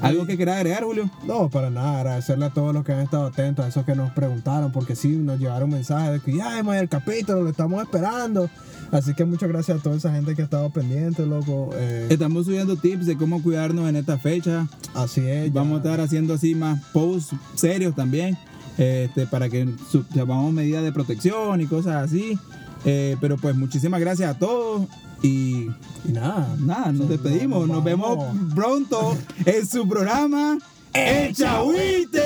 ¿algo 0.00 0.26
que 0.26 0.36
quieras 0.36 0.58
agregar, 0.58 0.84
Julio? 0.84 1.10
No, 1.26 1.50
para 1.50 1.70
nada, 1.70 1.98
agradecerle 1.98 2.44
a 2.44 2.50
todos 2.50 2.72
los 2.72 2.84
que 2.84 2.92
han 2.92 3.00
estado 3.00 3.26
atentos, 3.26 3.64
a 3.64 3.68
esos 3.68 3.84
que 3.84 3.96
nos 3.96 4.12
preguntaron, 4.12 4.70
porque 4.70 4.94
sí, 4.94 5.08
nos 5.08 5.40
llevaron 5.40 5.70
mensajes 5.70 6.12
de 6.12 6.20
que 6.20 6.36
ya 6.36 6.56
hemos 6.56 6.76
el 6.76 6.88
capítulo, 6.88 7.42
lo 7.42 7.50
estamos 7.50 7.82
esperando. 7.82 8.48
Así 8.92 9.14
que 9.14 9.24
muchas 9.24 9.48
gracias 9.48 9.80
a 9.80 9.82
toda 9.82 9.96
esa 9.96 10.12
gente 10.12 10.34
que 10.36 10.42
ha 10.42 10.44
estado 10.44 10.70
pendiente, 10.70 11.24
loco. 11.26 11.70
Eh, 11.74 12.06
Estamos 12.10 12.44
subiendo 12.46 12.76
tips 12.76 13.06
de 13.06 13.16
cómo 13.16 13.42
cuidarnos 13.42 13.88
en 13.88 13.96
esta 13.96 14.18
fecha. 14.18 14.68
así 14.94 15.22
es. 15.26 15.46
ya- 15.46 15.52
Vamos 15.54 15.74
a 15.74 15.78
estar 15.78 16.00
haciendo 16.00 16.34
así 16.34 16.54
más 16.54 16.78
posts 16.92 17.34
serios 17.54 17.94
también, 17.96 18.36
este, 18.78 19.26
para 19.26 19.48
que 19.48 19.66
sepamos 20.12 20.52
medidas 20.52 20.84
de 20.84 20.92
protección 20.92 21.60
y 21.62 21.66
cosas 21.66 21.96
así. 22.04 22.38
Eh, 22.84 23.16
pero 23.20 23.36
pues 23.38 23.56
muchísimas 23.56 23.98
gracias 24.00 24.34
a 24.34 24.38
todos 24.38 24.86
y 25.22 25.68
Y 26.04 26.12
nada. 26.12 26.54
nada, 26.58 26.92
nos 26.92 27.08
despedimos. 27.08 27.60
nos 27.66 27.76
Nos 27.76 27.84
vemos 27.84 28.18
pronto 28.54 29.16
en 29.46 29.66
su 29.66 29.88
programa 29.88 30.58
El 30.92 31.34
Chahuite. 31.34 32.20